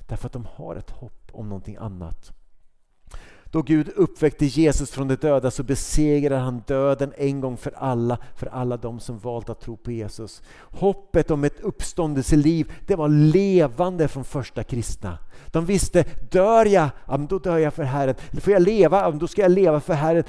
Därför 0.09 0.27
att 0.27 0.33
de 0.33 0.47
har 0.47 0.77
ett 0.77 0.91
hopp 0.91 1.31
om 1.33 1.49
någonting 1.49 1.77
annat. 1.77 2.42
Då 3.53 3.63
Gud 3.63 3.89
uppväckte 3.97 4.47
Jesus 4.47 4.91
från 4.91 5.09
de 5.09 5.15
döda 5.15 5.51
så 5.51 5.63
besegrade 5.63 6.43
han 6.43 6.63
döden 6.67 7.13
en 7.17 7.41
gång 7.41 7.57
för 7.57 7.73
alla, 7.77 8.19
för 8.37 8.47
alla 8.47 8.77
de 8.77 9.01
som 9.01 9.19
valt 9.19 9.49
att 9.49 9.61
tro 9.61 9.77
på 9.77 9.93
Jesus. 9.93 10.43
Hoppet 10.59 11.31
om 11.31 11.45
ett 11.45 11.61
uppståndelseliv, 11.61 12.73
det 12.87 12.97
var 12.97 13.09
levande 13.09 14.09
från 14.09 14.25
första 14.25 14.65
kristna. 14.65 15.19
De 15.47 15.67
visste, 15.67 16.05
dör 16.31 16.67
jag, 16.67 16.89
ja, 17.07 17.17
då 17.17 17.39
dör 17.39 17.59
jag 17.59 17.75
för 17.75 17.83
Herren. 17.83 18.15
Får 18.41 18.53
jag 18.53 18.63
leva, 18.63 19.01
ja, 19.01 19.11
då 19.11 19.29
ska 19.29 19.43
jag 19.43 19.53
leva 19.53 19.81
för 19.81 19.95
Herren. 19.95 20.25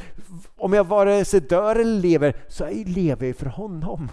Om 0.56 0.74
jag 0.74 0.88
vare 0.88 1.26
sig 1.26 1.40
dör 1.40 1.76
eller 1.76 2.02
lever, 2.02 2.36
så 2.48 2.70
lever 2.86 3.28
jag 3.28 3.36
för 3.36 3.46
honom. 3.46 4.10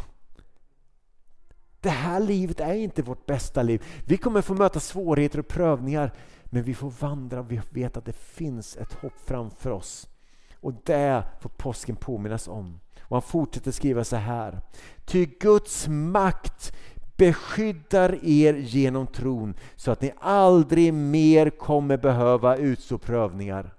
Det 1.81 1.90
här 1.90 2.20
livet 2.20 2.61
är 2.61 2.75
inte 2.75 3.03
vårt 3.03 3.27
bästa 3.27 3.62
liv. 3.62 3.83
Vi 4.07 4.16
kommer 4.16 4.42
få 4.42 4.55
möta 4.55 4.81
svårigheter 4.81 5.38
och 5.38 5.49
prövningar. 5.49 6.12
Men 6.50 6.62
vi 6.62 6.74
får 6.74 6.90
vandra 6.90 7.40
och 7.40 7.52
vi 7.52 7.60
vet 7.70 7.96
att 7.96 8.04
det 8.04 8.16
finns 8.16 8.76
ett 8.76 8.92
hopp 8.92 9.20
framför 9.24 9.70
oss. 9.70 10.08
Och 10.54 10.74
det 10.84 11.24
får 11.40 11.50
påsken 11.50 11.96
påminnas 11.96 12.48
om. 12.48 12.80
Och 13.00 13.16
han 13.16 13.22
fortsätter 13.22 13.70
skriva 13.70 14.04
så 14.04 14.16
här. 14.16 14.60
Ty 15.04 15.26
Guds 15.26 15.88
makt 15.88 16.76
beskyddar 17.16 18.24
er 18.24 18.54
genom 18.54 19.06
tron 19.06 19.54
så 19.76 19.90
att 19.90 20.00
ni 20.00 20.12
aldrig 20.20 20.94
mer 20.94 21.50
kommer 21.50 21.96
behöva 21.96 22.56
utstå 22.56 22.98
prövningar. 22.98 23.74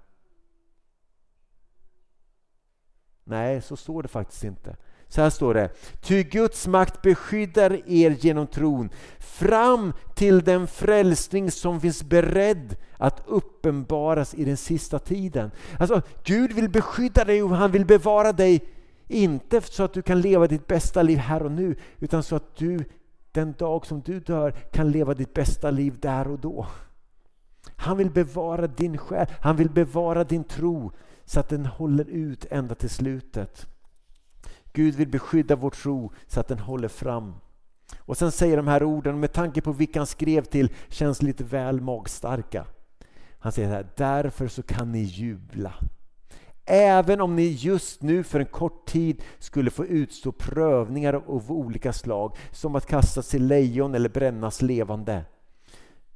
Nej, 3.24 3.62
så 3.62 3.76
står 3.76 4.02
det 4.02 4.08
faktiskt 4.08 4.44
inte. 4.44 4.76
Så 5.12 5.22
här 5.22 5.30
står 5.30 5.54
det. 5.54 5.68
Ty 6.00 6.22
Guds 6.22 6.66
makt 6.66 7.02
beskyddar 7.02 7.72
er 7.86 8.10
genom 8.10 8.46
tron 8.46 8.90
fram 9.18 9.92
till 10.14 10.40
den 10.44 10.66
frälsning 10.66 11.50
som 11.50 11.80
finns 11.80 12.04
beredd 12.04 12.76
att 12.96 13.22
uppenbaras 13.26 14.34
i 14.34 14.44
den 14.44 14.56
sista 14.56 14.98
tiden. 14.98 15.50
Alltså, 15.78 16.02
Gud 16.24 16.52
vill 16.52 16.68
beskydda 16.68 17.24
dig 17.24 17.42
och 17.42 17.56
han 17.56 17.70
vill 17.70 17.84
bevara 17.84 18.32
dig 18.32 18.64
inte 19.08 19.60
så 19.60 19.82
att 19.82 19.92
du 19.92 20.02
kan 20.02 20.20
leva 20.20 20.46
ditt 20.46 20.66
bästa 20.66 21.02
liv 21.02 21.18
här 21.18 21.42
och 21.42 21.52
nu 21.52 21.76
utan 21.98 22.22
så 22.22 22.36
att 22.36 22.56
du 22.56 22.84
den 23.32 23.54
dag 23.58 23.86
som 23.86 24.00
du 24.00 24.20
dör 24.20 24.50
kan 24.50 24.90
leva 24.90 25.14
ditt 25.14 25.34
bästa 25.34 25.70
liv 25.70 25.98
där 26.00 26.28
och 26.28 26.38
då. 26.38 26.66
Han 27.76 27.96
vill 27.96 28.10
bevara 28.10 28.66
din 28.66 28.98
själ, 28.98 29.26
han 29.40 29.56
vill 29.56 29.70
bevara 29.70 30.24
din 30.24 30.44
tro 30.44 30.92
så 31.24 31.40
att 31.40 31.48
den 31.48 31.66
håller 31.66 32.10
ut 32.10 32.46
ända 32.50 32.74
till 32.74 32.90
slutet. 32.90 33.66
Gud 34.72 34.94
vill 34.94 35.08
beskydda 35.08 35.56
vår 35.56 35.70
tro 35.70 36.12
så 36.26 36.40
att 36.40 36.48
den 36.48 36.58
håller 36.58 36.88
fram. 36.88 37.34
Och 37.98 38.16
sen 38.16 38.32
säger 38.32 38.56
de 38.56 38.68
här 38.68 38.82
orden, 38.82 39.20
med 39.20 39.32
tanke 39.32 39.60
på 39.60 39.72
vilka 39.72 40.00
han 40.00 40.06
skrev 40.06 40.44
till, 40.44 40.72
känns 40.88 41.22
lite 41.22 41.44
väl 41.44 41.80
magstarka. 41.80 42.66
Han 43.38 43.52
säger 43.52 43.68
så 43.68 43.74
här, 43.74 43.86
därför 43.96 44.48
så 44.48 44.62
kan 44.62 44.92
ni 44.92 45.02
jubla. 45.02 45.74
Även 46.64 47.20
om 47.20 47.36
ni 47.36 47.42
just 47.42 48.02
nu 48.02 48.22
för 48.22 48.40
en 48.40 48.46
kort 48.46 48.86
tid 48.86 49.22
skulle 49.38 49.70
få 49.70 49.86
utstå 49.86 50.32
prövningar 50.32 51.14
av 51.14 51.52
olika 51.52 51.92
slag, 51.92 52.36
som 52.50 52.76
att 52.76 52.86
kastas 52.86 53.28
till 53.28 53.46
lejon 53.46 53.94
eller 53.94 54.08
brännas 54.08 54.62
levande. 54.62 55.24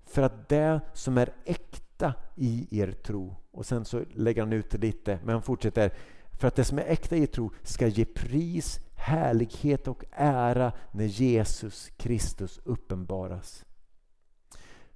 för 0.06 0.22
att 0.22 0.48
det 0.48 0.80
som 0.92 1.18
är 1.18 1.32
äkta 1.44 2.14
i 2.36 2.80
er 2.80 2.92
tro, 2.92 3.36
och 3.50 3.66
sen 3.66 3.84
så 3.84 4.04
lägger 4.14 4.42
han 4.42 4.52
ut 4.52 4.70
det 4.70 4.78
lite, 4.78 5.18
men 5.24 5.32
han 5.32 5.42
fortsätter, 5.42 5.92
för 6.38 6.48
att 6.48 6.56
det 6.56 6.64
som 6.64 6.78
är 6.78 6.82
äkta 6.82 7.16
i 7.16 7.22
er 7.22 7.26
tro 7.26 7.50
ska 7.62 7.86
ge 7.86 8.04
pris, 8.04 8.80
härlighet 8.94 9.88
och 9.88 10.04
ära 10.10 10.72
när 10.92 11.04
Jesus 11.04 11.90
Kristus 11.96 12.60
uppenbaras. 12.64 13.64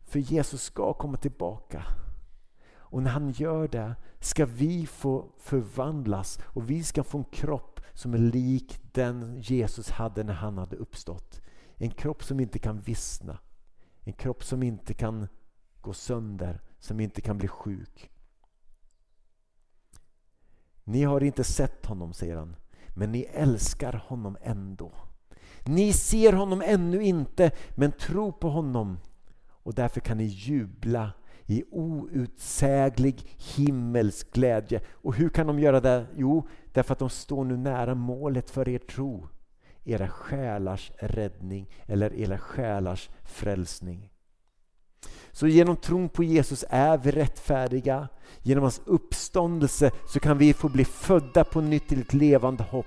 För 0.02 0.18
Jesus 0.18 0.62
ska 0.62 0.92
komma 0.92 1.16
tillbaka. 1.16 1.84
Och 2.90 3.02
när 3.02 3.10
han 3.10 3.30
gör 3.30 3.68
det 3.68 3.96
ska 4.20 4.46
vi 4.46 4.86
få 4.86 5.32
förvandlas 5.38 6.38
och 6.44 6.70
vi 6.70 6.84
ska 6.84 7.02
få 7.02 7.18
en 7.18 7.24
kropp 7.24 7.80
som 7.92 8.14
är 8.14 8.18
lik 8.18 8.80
den 8.92 9.40
Jesus 9.40 9.90
hade 9.90 10.24
när 10.24 10.34
han 10.34 10.58
hade 10.58 10.76
uppstått. 10.76 11.40
En 11.76 11.90
kropp 11.90 12.24
som 12.24 12.40
inte 12.40 12.58
kan 12.58 12.80
vissna. 12.80 13.38
En 14.00 14.12
kropp 14.12 14.44
som 14.44 14.62
inte 14.62 14.94
kan 14.94 15.28
gå 15.80 15.92
sönder, 15.92 16.60
som 16.78 17.00
inte 17.00 17.20
kan 17.20 17.38
bli 17.38 17.48
sjuk. 17.48 18.10
Ni 20.84 21.02
har 21.02 21.22
inte 21.22 21.44
sett 21.44 21.86
honom, 21.86 22.12
säger 22.12 22.36
han, 22.36 22.56
men 22.94 23.12
ni 23.12 23.20
älskar 23.32 24.02
honom 24.08 24.36
ändå. 24.42 24.92
Ni 25.64 25.92
ser 25.92 26.32
honom 26.32 26.62
ännu 26.66 27.02
inte, 27.02 27.50
men 27.74 27.92
tro 27.92 28.32
på 28.32 28.50
honom 28.50 28.98
och 29.62 29.74
därför 29.74 30.00
kan 30.00 30.16
ni 30.18 30.24
jubla 30.24 31.12
i 31.46 31.64
outsäglig 31.70 33.36
himmelsk 33.56 34.32
glädje. 34.32 34.80
Och 34.90 35.14
hur 35.14 35.28
kan 35.28 35.46
de 35.46 35.58
göra 35.58 35.80
det? 35.80 36.06
Jo, 36.16 36.48
därför 36.72 36.92
att 36.92 36.98
de 36.98 37.10
står 37.10 37.44
nu 37.44 37.56
nära 37.56 37.94
målet 37.94 38.50
för 38.50 38.68
er 38.68 38.78
tro. 38.78 39.28
Era 39.84 40.08
själars 40.08 40.92
räddning 40.98 41.70
eller 41.86 42.14
era 42.14 42.38
själars 42.38 43.10
frälsning. 43.22 44.09
Så 45.32 45.46
genom 45.46 45.76
tron 45.76 46.08
på 46.08 46.24
Jesus 46.24 46.64
är 46.68 46.98
vi 46.98 47.10
rättfärdiga. 47.10 48.08
Genom 48.42 48.62
hans 48.62 48.80
uppståndelse 48.84 49.90
så 50.08 50.20
kan 50.20 50.38
vi 50.38 50.52
få 50.52 50.68
bli 50.68 50.84
födda 50.84 51.44
på 51.44 51.60
nytt 51.60 51.88
till 51.88 52.00
ett 52.00 52.14
levande 52.14 52.62
hopp. 52.62 52.86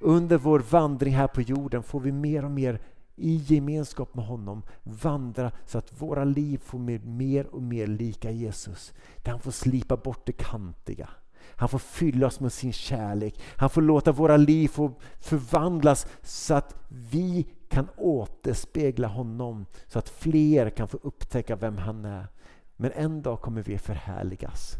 Under 0.00 0.38
vår 0.38 0.58
vandring 0.58 1.14
här 1.14 1.26
på 1.26 1.42
jorden 1.42 1.82
får 1.82 2.00
vi 2.00 2.12
mer 2.12 2.44
och 2.44 2.50
mer 2.50 2.80
i 3.16 3.36
gemenskap 3.36 4.14
med 4.14 4.24
honom 4.24 4.62
vandra 4.82 5.52
så 5.66 5.78
att 5.78 6.02
våra 6.02 6.24
liv 6.24 6.58
får 6.64 6.78
bli 6.78 6.98
mer 6.98 7.46
och 7.46 7.62
mer 7.62 7.86
lika 7.86 8.30
Jesus. 8.30 8.92
Där 9.16 9.30
han 9.30 9.40
får 9.40 9.50
slipa 9.50 9.96
bort 9.96 10.26
det 10.26 10.32
kantiga. 10.32 11.08
Han 11.50 11.68
får 11.68 11.78
fylla 11.78 12.26
oss 12.26 12.40
med 12.40 12.52
sin 12.52 12.72
kärlek. 12.72 13.40
Han 13.56 13.70
får 13.70 13.82
låta 13.82 14.12
våra 14.12 14.36
liv 14.36 14.68
få 14.68 14.92
förvandlas 15.20 16.06
så 16.22 16.54
att 16.54 16.76
vi 16.88 17.46
kan 17.68 17.88
återspegla 17.96 19.08
honom. 19.08 19.66
Så 19.86 19.98
att 19.98 20.08
fler 20.08 20.70
kan 20.70 20.88
få 20.88 20.98
upptäcka 21.02 21.56
vem 21.56 21.78
han 21.78 22.04
är. 22.04 22.26
Men 22.76 22.92
en 22.92 23.22
dag 23.22 23.40
kommer 23.40 23.62
vi 23.62 23.78
förhärligas. 23.78 24.76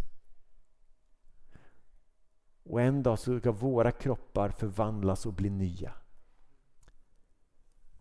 Och 2.63 2.81
en 2.81 3.03
dag 3.03 3.19
så 3.19 3.39
ska 3.39 3.53
våra 3.53 3.93
kroppar 3.93 4.51
förvandlas 4.51 5.27
och 5.27 5.33
bli 5.33 5.51
nya. 5.51 5.93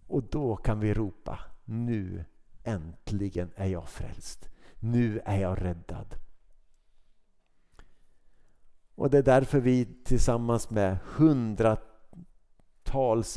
Och 0.07 0.23
då 0.23 0.55
kan 0.55 0.79
vi 0.79 0.93
ropa, 0.93 1.39
nu 1.65 2.25
äntligen 2.63 3.51
är 3.55 3.67
jag 3.67 3.89
frälst. 3.89 4.49
Nu 4.79 5.19
är 5.25 5.39
jag 5.41 5.61
räddad. 5.61 6.15
Och 8.95 9.09
det 9.09 9.17
är 9.17 9.23
därför 9.23 9.59
vi 9.59 9.85
tillsammans 10.03 10.69
med 10.69 10.97
hundratals 11.03 11.96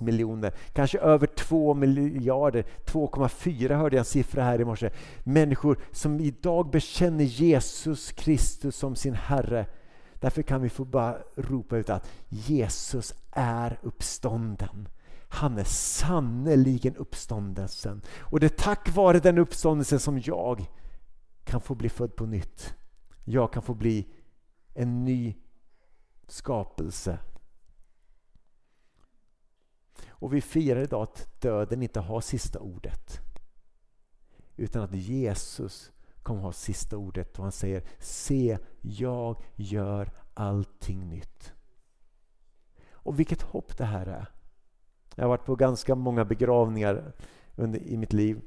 miljoner, 0.02 0.52
kanske 0.72 0.98
över 0.98 1.26
två 1.26 1.74
miljarder, 1.74 2.64
2,4 2.84 3.76
hörde 3.76 3.96
jag 3.96 4.00
en 4.00 4.04
siffra 4.04 4.42
här 4.42 4.60
i 4.60 4.64
morse, 4.64 4.90
människor 5.24 5.78
som 5.92 6.20
idag 6.20 6.70
bekänner 6.70 7.24
Jesus 7.24 8.12
Kristus 8.12 8.76
som 8.76 8.96
sin 8.96 9.14
Herre. 9.14 9.66
Därför 10.14 10.42
kan 10.42 10.62
vi 10.62 10.68
få 10.68 10.84
bara 10.84 11.16
ropa 11.36 11.76
ut 11.76 11.90
att 11.90 12.10
Jesus 12.28 13.14
är 13.30 13.78
uppstånden. 13.82 14.88
Han 15.28 15.58
är 15.58 15.64
sannerligen 15.64 16.96
uppståndelsen. 16.96 18.02
Och 18.18 18.40
det 18.40 18.46
är 18.46 18.64
tack 18.64 18.94
vare 18.94 19.20
den 19.20 19.38
uppståndelsen 19.38 20.00
som 20.00 20.18
jag 20.18 20.66
kan 21.44 21.60
få 21.60 21.74
bli 21.74 21.88
född 21.88 22.16
på 22.16 22.26
nytt. 22.26 22.74
Jag 23.24 23.52
kan 23.52 23.62
få 23.62 23.74
bli 23.74 24.06
en 24.74 25.04
ny 25.04 25.36
skapelse. 26.28 27.18
Och 30.20 30.35
vi 30.35 30.40
firar 30.40 30.80
idag 30.80 31.02
att 31.02 31.40
döden 31.40 31.83
inte 31.83 32.00
har 32.00 32.20
sista 32.20 32.61
ordet. 32.61 33.20
Utan 34.56 34.83
att 34.83 34.94
Jesus 34.94 35.92
kommer 36.22 36.40
ha 36.40 36.52
sista 36.52 36.96
ordet 36.96 37.38
och 37.38 37.44
han 37.44 37.52
säger 37.52 37.83
Se, 37.98 38.59
jag 38.80 39.42
gör 39.56 40.11
allting 40.35 41.09
nytt. 41.09 41.52
Och 42.92 43.18
vilket 43.18 43.42
hopp 43.42 43.76
det 43.76 43.85
här 43.85 44.06
är. 44.06 44.26
Jag 45.14 45.24
har 45.24 45.28
varit 45.28 45.44
på 45.44 45.56
ganska 45.56 45.94
många 45.94 46.24
begravningar 46.24 47.12
under, 47.56 47.83
i 47.83 47.96
mitt 47.96 48.12
liv. 48.12 48.40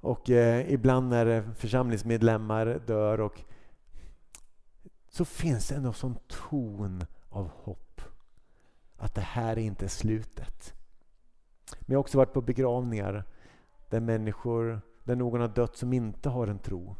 Och 0.00 0.30
eh, 0.30 0.72
ibland 0.72 1.08
när 1.08 1.26
eh, 1.26 1.52
församlingsmedlemmar 1.52 2.80
dör 2.86 3.20
och 3.20 3.44
så 5.08 5.24
finns 5.24 5.68
det 5.68 5.74
ändå 5.74 5.88
en 5.88 5.94
sån 5.94 6.18
ton 6.28 7.04
av 7.28 7.48
hopp. 7.48 7.83
Att 8.96 9.14
det 9.14 9.20
här 9.20 9.52
är 9.58 9.62
inte 9.62 9.88
slutet. 9.88 10.74
Men 11.70 11.86
jag 11.86 11.98
har 11.98 12.00
också 12.00 12.18
varit 12.18 12.32
på 12.32 12.40
begravningar 12.40 13.24
där 13.90 14.00
människor, 14.00 14.80
där 15.04 15.16
någon 15.16 15.40
har 15.40 15.48
dött 15.48 15.76
som 15.76 15.92
inte 15.92 16.28
har 16.28 16.46
en 16.46 16.58
tro. 16.58 16.96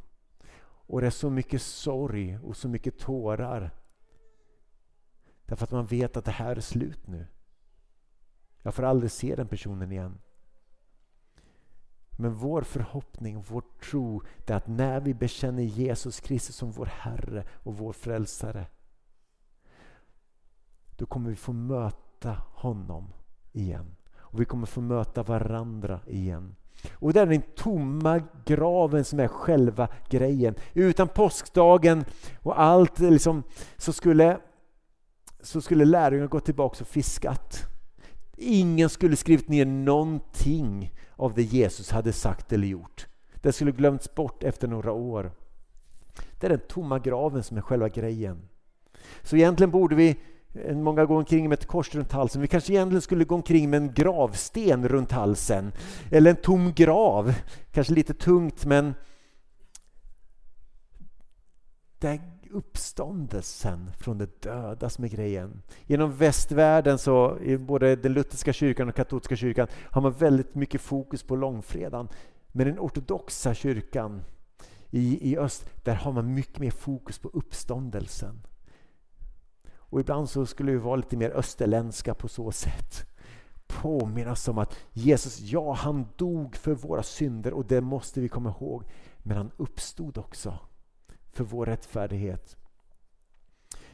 Och 0.86 1.00
det 1.00 1.06
är 1.06 1.10
så 1.10 1.30
mycket 1.30 1.62
sorg 1.62 2.38
och 2.38 2.56
så 2.56 2.68
mycket 2.68 2.98
tårar. 2.98 3.70
Därför 5.46 5.64
att 5.64 5.70
man 5.70 5.86
vet 5.86 6.16
att 6.16 6.24
det 6.24 6.30
här 6.30 6.56
är 6.56 6.60
slut 6.60 7.06
nu. 7.06 7.26
Jag 8.62 8.74
får 8.74 8.82
aldrig 8.82 9.10
se 9.10 9.36
den 9.36 9.48
personen 9.48 9.92
igen. 9.92 10.18
Men 12.10 12.34
vår 12.34 12.62
förhoppning 12.62 13.36
och 13.36 13.44
vår 13.48 13.62
tro 13.90 14.22
är 14.46 14.54
att 14.54 14.66
när 14.66 15.00
vi 15.00 15.14
bekänner 15.14 15.62
Jesus 15.62 16.20
Kristus 16.20 16.56
som 16.56 16.70
vår 16.70 16.86
Herre 16.86 17.44
och 17.50 17.78
vår 17.78 17.92
Frälsare 17.92 18.66
då 20.96 21.06
kommer 21.06 21.30
vi 21.30 21.36
få 21.36 21.52
möta 21.52 22.36
honom 22.52 23.12
igen. 23.52 23.96
Och 24.16 24.40
vi 24.40 24.44
kommer 24.44 24.66
få 24.66 24.80
möta 24.80 25.22
varandra 25.22 26.00
igen. 26.06 26.54
Och 26.92 27.12
det 27.12 27.20
är 27.20 27.26
den 27.26 27.42
tomma 27.42 28.22
graven 28.44 29.04
som 29.04 29.20
är 29.20 29.28
själva 29.28 29.88
grejen. 30.08 30.54
Utan 30.72 31.08
påskdagen 31.08 32.04
och 32.42 32.60
allt 32.60 32.98
liksom, 32.98 33.42
så 33.76 33.92
skulle, 33.92 34.38
så 35.40 35.60
skulle 35.60 35.84
lärjungarna 35.84 36.28
gå 36.28 36.40
tillbaka 36.40 36.76
och 36.80 36.88
fiskat. 36.88 37.62
Ingen 38.36 38.88
skulle 38.88 39.16
skrivit 39.16 39.48
ner 39.48 39.66
någonting 39.66 40.92
av 41.16 41.34
det 41.34 41.42
Jesus 41.42 41.90
hade 41.90 42.12
sagt 42.12 42.52
eller 42.52 42.66
gjort. 42.66 43.06
Det 43.34 43.52
skulle 43.52 43.72
glömts 43.72 44.14
bort 44.14 44.42
efter 44.42 44.68
några 44.68 44.92
år. 44.92 45.32
Det 46.40 46.46
är 46.46 46.50
den 46.50 46.68
tomma 46.68 46.98
graven 46.98 47.42
som 47.42 47.56
är 47.56 47.60
själva 47.60 47.88
grejen. 47.88 48.48
Så 49.22 49.36
egentligen 49.36 49.70
borde 49.70 49.94
vi 49.94 50.16
Många 50.72 51.04
går 51.04 51.16
omkring 51.16 51.48
med 51.48 51.58
ett 51.58 51.66
kors 51.66 51.94
runt 51.94 52.12
halsen. 52.12 52.42
Vi 52.42 52.48
kanske 52.48 52.72
egentligen 52.72 53.02
skulle 53.02 53.24
gå 53.24 53.34
omkring 53.34 53.70
med 53.70 53.76
en 53.76 53.92
gravsten 53.92 54.88
runt 54.88 55.12
halsen. 55.12 55.72
Eller 56.10 56.30
en 56.30 56.36
tom 56.36 56.72
grav. 56.72 57.34
Kanske 57.72 57.94
lite 57.94 58.14
tungt 58.14 58.64
men 58.64 58.94
det 61.98 62.20
uppståndelsen 62.54 63.90
från 63.98 64.18
de 64.18 64.26
döda 64.40 64.90
som 64.90 65.04
är 65.04 65.08
grejen. 65.08 65.62
Genom 65.86 66.16
västvärlden, 66.16 66.98
så, 66.98 67.38
i 67.38 67.58
både 67.58 67.96
den 67.96 68.12
lutherska 68.12 68.52
kyrkan 68.52 68.88
och 68.88 68.94
katolska 68.94 69.36
kyrkan, 69.36 69.68
har 69.90 70.02
man 70.02 70.12
väldigt 70.12 70.54
mycket 70.54 70.80
fokus 70.80 71.22
på 71.22 71.36
långfredagen. 71.36 72.08
Men 72.52 72.66
den 72.66 72.78
ortodoxa 72.78 73.54
kyrkan 73.54 74.22
i, 74.90 75.32
i 75.32 75.38
öst, 75.38 75.66
där 75.84 75.94
har 75.94 76.12
man 76.12 76.34
mycket 76.34 76.58
mer 76.58 76.70
fokus 76.70 77.18
på 77.18 77.28
uppståndelsen. 77.28 78.40
Och 79.94 80.00
ibland 80.00 80.30
så 80.30 80.46
skulle 80.46 80.72
vi 80.72 80.78
vara 80.78 80.96
lite 80.96 81.16
mer 81.16 81.30
österländska 81.30 82.14
på 82.14 82.28
så 82.28 82.52
sätt. 82.52 83.06
Påminnas 83.66 84.48
om 84.48 84.58
att 84.58 84.76
Jesus, 84.92 85.40
ja 85.40 85.72
han 85.72 86.06
dog 86.16 86.56
för 86.56 86.74
våra 86.74 87.02
synder 87.02 87.52
och 87.52 87.66
det 87.66 87.80
måste 87.80 88.20
vi 88.20 88.28
komma 88.28 88.50
ihåg. 88.50 88.84
Men 89.18 89.36
han 89.36 89.50
uppstod 89.56 90.18
också 90.18 90.58
för 91.32 91.44
vår 91.44 91.66
rättfärdighet. 91.66 92.56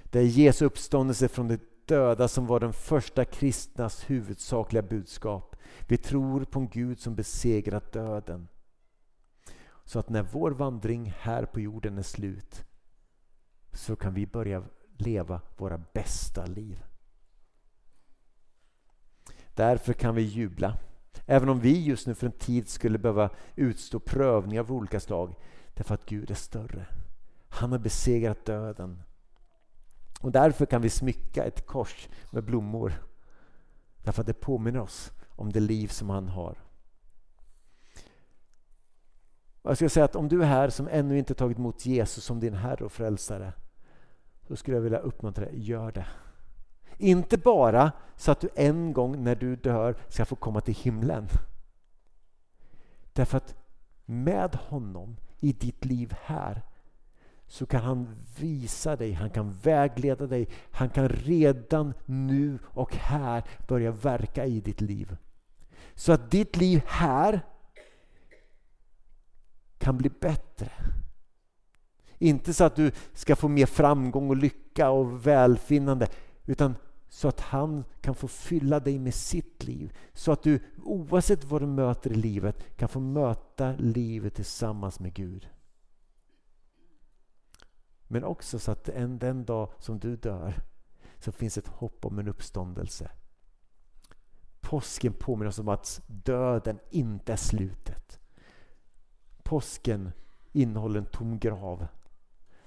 Det 0.05 0.19
är 0.19 0.25
Jesu 0.25 0.65
uppståndelse 0.65 1.29
från 1.29 1.49
de 1.49 1.59
döda 1.85 2.29
som 2.29 2.47
var 2.47 2.61
den 2.61 2.73
första 2.73 3.25
kristnas 3.25 4.11
huvudsakliga 4.11 4.83
budskap. 4.83 5.57
Vi 5.89 5.97
tror 5.97 6.45
på 6.45 6.59
en 6.59 6.69
Gud 6.69 7.01
som 7.01 7.15
besegrat 7.15 7.93
döden. 7.93 8.49
Så 9.85 9.99
att 9.99 10.09
när 10.09 10.23
vår 10.23 10.51
vandring 10.51 11.15
här 11.19 11.45
på 11.45 11.61
jorden 11.61 11.99
är 11.99 12.03
slut 12.03 12.65
så 13.73 13.97
kan 13.97 14.15
vi 14.15 14.27
börja 14.27 14.65
leva 15.01 15.41
våra 15.57 15.83
bästa 15.93 16.47
liv. 16.47 16.85
Därför 19.55 19.93
kan 19.93 20.15
vi 20.15 20.23
jubla. 20.23 20.77
Även 21.27 21.49
om 21.49 21.61
vi 21.61 21.85
just 21.85 22.07
nu 22.07 22.15
för 22.15 22.27
en 22.27 22.33
tid 22.33 22.69
skulle 22.69 22.99
behöva 22.99 23.31
utstå 23.57 24.01
prövningar 24.01 24.61
av 24.61 24.73
olika 24.73 25.01
slag. 25.01 25.35
Därför 25.75 25.95
att 25.95 26.07
Gud 26.07 26.31
är 26.31 26.35
större. 26.35 26.87
Han 27.49 27.73
har 27.73 27.79
besegrat 27.79 28.45
döden. 28.45 29.03
Och 30.21 30.33
därför 30.33 30.67
kan 30.67 30.83
vi 30.83 30.91
smycka 30.91 31.45
ett 31.45 31.67
kors 31.67 32.09
med 32.31 32.45
blommor. 32.45 32.93
Därför 34.03 34.21
att 34.21 34.27
det 34.27 34.35
påminner 34.35 34.81
oss 34.81 35.13
om 35.29 35.53
det 35.53 35.61
liv 35.61 35.89
som 35.89 36.11
han 36.11 36.29
har. 36.29 36.59
Jag 39.63 39.77
skulle 39.77 39.91
säga 39.91 40.05
att 40.05 40.17
om 40.17 40.29
du 40.29 40.43
är 40.43 40.47
här 40.47 40.71
som 40.71 40.89
ännu 40.89 41.19
inte 41.19 41.35
tagit 41.35 41.59
emot 41.59 41.87
Jesus 41.87 42.25
som 42.25 42.41
din 42.41 42.55
Herre 42.55 42.85
och 42.85 42.93
Frälsare. 42.93 43.53
Då 44.51 44.57
skulle 44.57 44.77
jag 44.77 44.83
vilja 44.83 44.99
uppmuntra 44.99 45.45
dig, 45.45 45.61
gör 45.61 45.93
det. 45.93 46.07
Inte 46.99 47.39
bara 47.39 47.93
så 48.17 48.33
att 48.33 48.41
du 48.41 48.49
en 48.55 48.93
gång 48.93 49.25
när 49.25 49.35
du 49.35 49.57
dör 49.57 49.97
ska 50.09 50.25
få 50.25 50.37
komma 50.37 50.61
till 50.61 50.75
himlen. 50.75 51.29
Därför 53.13 53.37
att 53.37 53.55
med 54.05 54.55
honom 54.55 55.17
i 55.41 55.53
ditt 55.53 55.85
liv 55.85 56.15
här 56.23 56.63
så 57.47 57.67
kan 57.67 57.83
han 57.83 58.17
visa 58.39 58.97
dig, 58.97 59.13
han 59.13 59.31
kan 59.31 59.53
vägleda 59.53 60.27
dig, 60.27 60.49
han 60.71 60.91
kan 60.91 61.09
redan 61.09 61.95
nu 62.05 62.59
och 62.65 62.95
här 62.95 63.45
börja 63.69 63.91
verka 63.91 64.47
i 64.47 64.61
ditt 64.61 64.81
liv. 64.81 65.17
Så 65.95 66.13
att 66.13 66.31
ditt 66.31 66.57
liv 66.57 66.83
här 66.87 67.41
kan 69.79 69.99
bli 69.99 70.11
bättre. 70.21 70.71
Inte 72.23 72.55
så 72.55 72.65
att 72.65 72.77
du 72.77 72.93
ska 73.13 73.37
få 73.37 73.49
mer 73.49 73.67
framgång 73.67 74.31
och 74.31 74.37
lycka 74.37 74.91
och 74.91 75.27
välfinnande 75.27 76.09
utan 76.47 76.75
så 77.09 77.29
att 77.29 77.41
han 77.41 77.85
kan 78.01 78.15
få 78.15 78.29
fylla 78.29 78.81
dig 78.81 78.99
med 78.99 79.15
sitt 79.15 79.65
liv. 79.65 79.97
Så 80.13 80.33
att 80.33 80.43
du 80.43 80.61
oavsett 80.85 81.45
vad 81.45 81.63
du 81.63 81.67
möter 81.67 82.11
i 82.13 82.15
livet 82.15 82.77
kan 82.77 82.89
få 82.89 83.01
möta 83.01 83.73
livet 83.79 84.35
tillsammans 84.35 85.01
med 85.01 85.15
Gud. 85.15 85.49
Men 88.09 88.25
också 88.25 88.59
så 88.59 88.73
att 88.73 88.89
en, 88.89 89.19
den 89.19 89.45
dag 89.45 89.69
som 89.79 89.99
du 89.99 90.17
dör 90.17 90.55
så 91.19 91.33
finns 91.33 91.59
ett 91.59 91.69
hopp 91.69 92.05
om 92.05 92.19
en 92.19 92.29
uppståndelse. 92.29 93.11
Påsken 94.61 95.13
påminner 95.13 95.49
oss 95.49 95.59
om 95.59 95.69
att 95.69 96.03
döden 96.07 96.79
inte 96.91 97.33
är 97.33 97.37
slutet. 97.37 98.21
Påsken 99.43 100.13
innehåller 100.53 100.99
en 100.99 101.07
tom 101.07 101.39
grav 101.39 101.87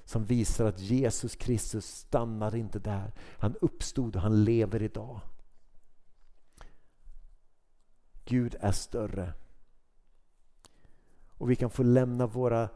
som 0.05 0.25
visar 0.25 0.65
att 0.65 0.79
Jesus 0.79 1.35
Kristus 1.35 1.85
stannar 1.85 2.55
inte 2.55 2.79
där. 2.79 3.11
Han 3.37 3.55
uppstod 3.61 4.15
och 4.15 4.21
han 4.21 4.43
lever 4.43 4.81
idag. 4.81 5.19
Gud 8.25 8.55
är 8.59 8.71
större. 8.71 9.33
Och 11.27 11.51
vi 11.51 11.55
kan 11.55 11.69
få 11.69 11.83
lämna 11.83 12.27
våra 12.27 12.69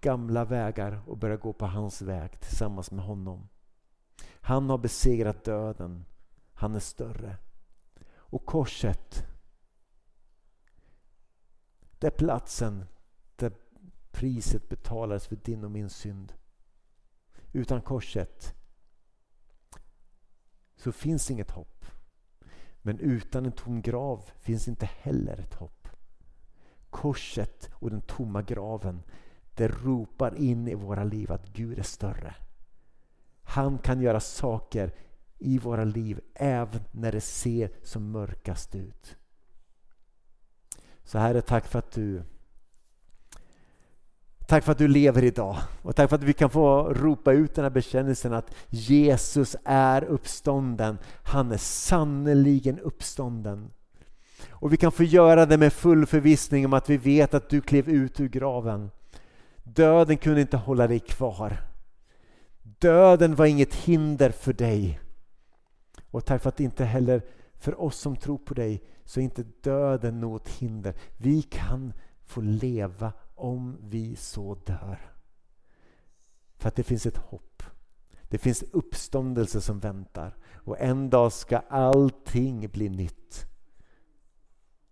gamla 0.00 0.44
vägar 0.44 1.00
och 1.06 1.18
börja 1.18 1.36
gå 1.36 1.52
på 1.52 1.66
hans 1.66 2.02
väg 2.02 2.40
tillsammans 2.40 2.90
med 2.90 3.04
honom. 3.04 3.48
Han 4.40 4.70
har 4.70 4.78
besegrat 4.78 5.44
döden. 5.44 6.04
Han 6.52 6.74
är 6.74 6.80
större. 6.80 7.36
Och 8.08 8.46
korset, 8.46 9.26
det 11.98 12.06
är 12.06 12.10
platsen 12.10 12.84
där 13.36 13.52
priset 14.10 14.68
betalades 14.68 15.26
för 15.26 15.36
din 15.36 15.64
och 15.64 15.70
min 15.70 15.90
synd. 15.90 16.32
Utan 17.56 17.82
korset 17.82 18.54
så 20.76 20.92
finns 20.92 21.30
inget 21.30 21.50
hopp. 21.50 21.84
Men 22.82 22.98
utan 22.98 23.46
en 23.46 23.52
tom 23.52 23.82
grav 23.82 24.30
finns 24.38 24.68
inte 24.68 24.86
heller 24.86 25.36
ett 25.36 25.54
hopp. 25.54 25.88
Korset 26.90 27.70
och 27.72 27.90
den 27.90 28.00
tomma 28.00 28.42
graven 28.42 29.02
det 29.54 29.68
ropar 29.68 30.34
in 30.34 30.68
i 30.68 30.74
våra 30.74 31.04
liv 31.04 31.32
att 31.32 31.48
Gud 31.48 31.78
är 31.78 31.82
större. 31.82 32.34
Han 33.42 33.78
kan 33.78 34.00
göra 34.00 34.20
saker 34.20 34.94
i 35.38 35.58
våra 35.58 35.84
liv 35.84 36.20
även 36.34 36.82
när 36.90 37.12
det 37.12 37.20
ser 37.20 37.70
som 37.82 38.10
mörkast 38.10 38.74
ut. 38.74 39.16
Så 41.04 41.18
Herre, 41.18 41.42
tack 41.42 41.66
för 41.66 41.78
att 41.78 41.92
du 41.92 42.22
Tack 44.46 44.64
för 44.64 44.72
att 44.72 44.78
du 44.78 44.88
lever 44.88 45.24
idag 45.24 45.56
och 45.82 45.96
tack 45.96 46.08
för 46.08 46.16
att 46.16 46.22
vi 46.22 46.32
kan 46.32 46.50
få 46.50 46.82
ropa 46.82 47.32
ut 47.32 47.54
den 47.54 47.64
här 47.64 47.70
bekännelsen 47.70 48.32
att 48.32 48.54
Jesus 48.68 49.56
är 49.64 50.04
uppstånden. 50.04 50.98
Han 51.22 51.52
är 51.52 51.56
sannoliken 51.56 52.78
uppstånden. 52.78 53.70
Och 54.50 54.72
vi 54.72 54.76
kan 54.76 54.92
få 54.92 55.04
göra 55.04 55.46
det 55.46 55.58
med 55.58 55.72
full 55.72 56.06
förvissning 56.06 56.64
om 56.64 56.72
att 56.72 56.90
vi 56.90 56.96
vet 56.96 57.34
att 57.34 57.48
du 57.48 57.60
klev 57.60 57.88
ut 57.88 58.20
ur 58.20 58.28
graven. 58.28 58.90
Döden 59.62 60.16
kunde 60.16 60.40
inte 60.40 60.56
hålla 60.56 60.86
dig 60.86 61.00
kvar. 61.00 61.56
Döden 62.62 63.34
var 63.34 63.46
inget 63.46 63.74
hinder 63.74 64.30
för 64.30 64.52
dig. 64.52 65.00
Och 66.10 66.24
tack 66.24 66.42
för 66.42 66.48
att 66.48 66.60
inte 66.60 66.84
heller 66.84 67.22
för 67.58 67.80
oss 67.80 67.98
som 67.98 68.16
tror 68.16 68.38
på 68.38 68.54
dig 68.54 68.82
så 69.04 69.20
är 69.20 69.24
inte 69.24 69.44
döden 69.62 70.20
något 70.20 70.48
hinder. 70.48 70.94
Vi 71.16 71.42
kan 71.42 71.92
få 72.24 72.40
leva 72.40 73.12
om 73.36 73.78
vi 73.80 74.16
så 74.16 74.54
dör. 74.54 74.98
För 76.56 76.68
att 76.68 76.76
det 76.76 76.82
finns 76.82 77.06
ett 77.06 77.16
hopp. 77.16 77.62
Det 78.22 78.38
finns 78.38 78.62
uppståndelse 78.62 79.60
som 79.60 79.78
väntar. 79.78 80.36
Och 80.54 80.80
en 80.80 81.10
dag 81.10 81.32
ska 81.32 81.58
allting 81.58 82.68
bli 82.68 82.88
nytt. 82.88 83.46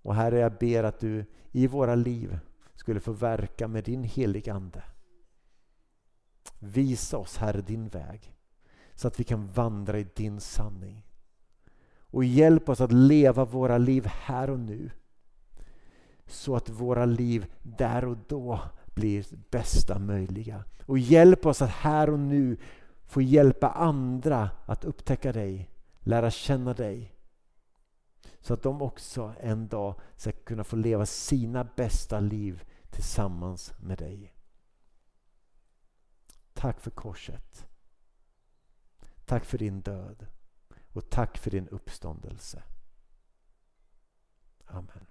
Och 0.03 0.15
Herre, 0.15 0.39
jag 0.39 0.59
ber 0.59 0.85
att 0.85 1.01
du 1.01 1.27
i 1.53 1.67
våra 1.67 1.95
liv 1.95 2.39
skulle 2.75 3.01
få 3.01 3.13
verka 3.13 3.69
med 3.69 3.85
din 3.85 4.03
heliga 4.03 4.55
Ande. 4.55 4.83
Visa 6.59 7.19
oss, 7.19 7.37
Herre, 7.37 7.61
din 7.61 7.89
väg 7.89 8.35
så 8.95 9.09
att 9.09 9.21
vi 9.21 9.25
kan 9.25 9.47
vandra 9.47 9.99
i 9.99 10.07
din 10.15 10.41
sanning. 10.41 11.07
Och 11.99 12.25
hjälp 12.25 12.69
oss 12.69 12.81
att 12.81 12.93
leva 12.93 13.45
våra 13.45 13.79
liv 13.79 14.07
här 14.07 14.51
och 14.51 14.61
nu 14.61 14.91
så 16.27 16.57
att 16.57 16.69
våra 16.69 17.05
liv 17.05 17.47
där 17.63 18.05
och 18.05 18.17
då 18.29 18.61
blir 18.95 19.27
bästa 19.51 19.99
möjliga. 19.99 20.65
Och 20.87 20.99
hjälp 20.99 21.47
oss 21.47 21.63
att 21.63 21.71
här 21.71 22.11
och 22.11 22.19
nu 22.19 22.57
få 23.07 23.23
hjälpa 23.23 23.69
andra 23.69 24.51
att 24.67 24.85
upptäcka 24.85 25.33
dig, 25.33 25.71
lära 26.01 26.31
känna 26.31 26.75
dig. 26.75 27.15
Så 28.41 28.55
att 28.55 28.63
de 28.63 28.83
också 28.83 29.35
en 29.41 29.69
dag 29.69 29.95
ska 30.17 30.33
kunna 30.33 30.65
få 30.65 30.77
leva 30.77 31.07
sina 31.07 31.65
bästa 31.65 32.21
liv 32.21 32.65
tillsammans 32.91 33.73
med 33.81 33.99
dig. 33.99 34.35
Tack 36.53 36.81
för 36.81 36.91
korset. 36.91 37.67
Tack 39.25 39.45
för 39.45 39.59
din 39.59 39.81
död 39.81 40.27
och 40.93 41.11
tack 41.11 41.39
för 41.39 41.51
din 41.51 41.69
uppståndelse. 41.69 42.63
Amen. 44.67 45.07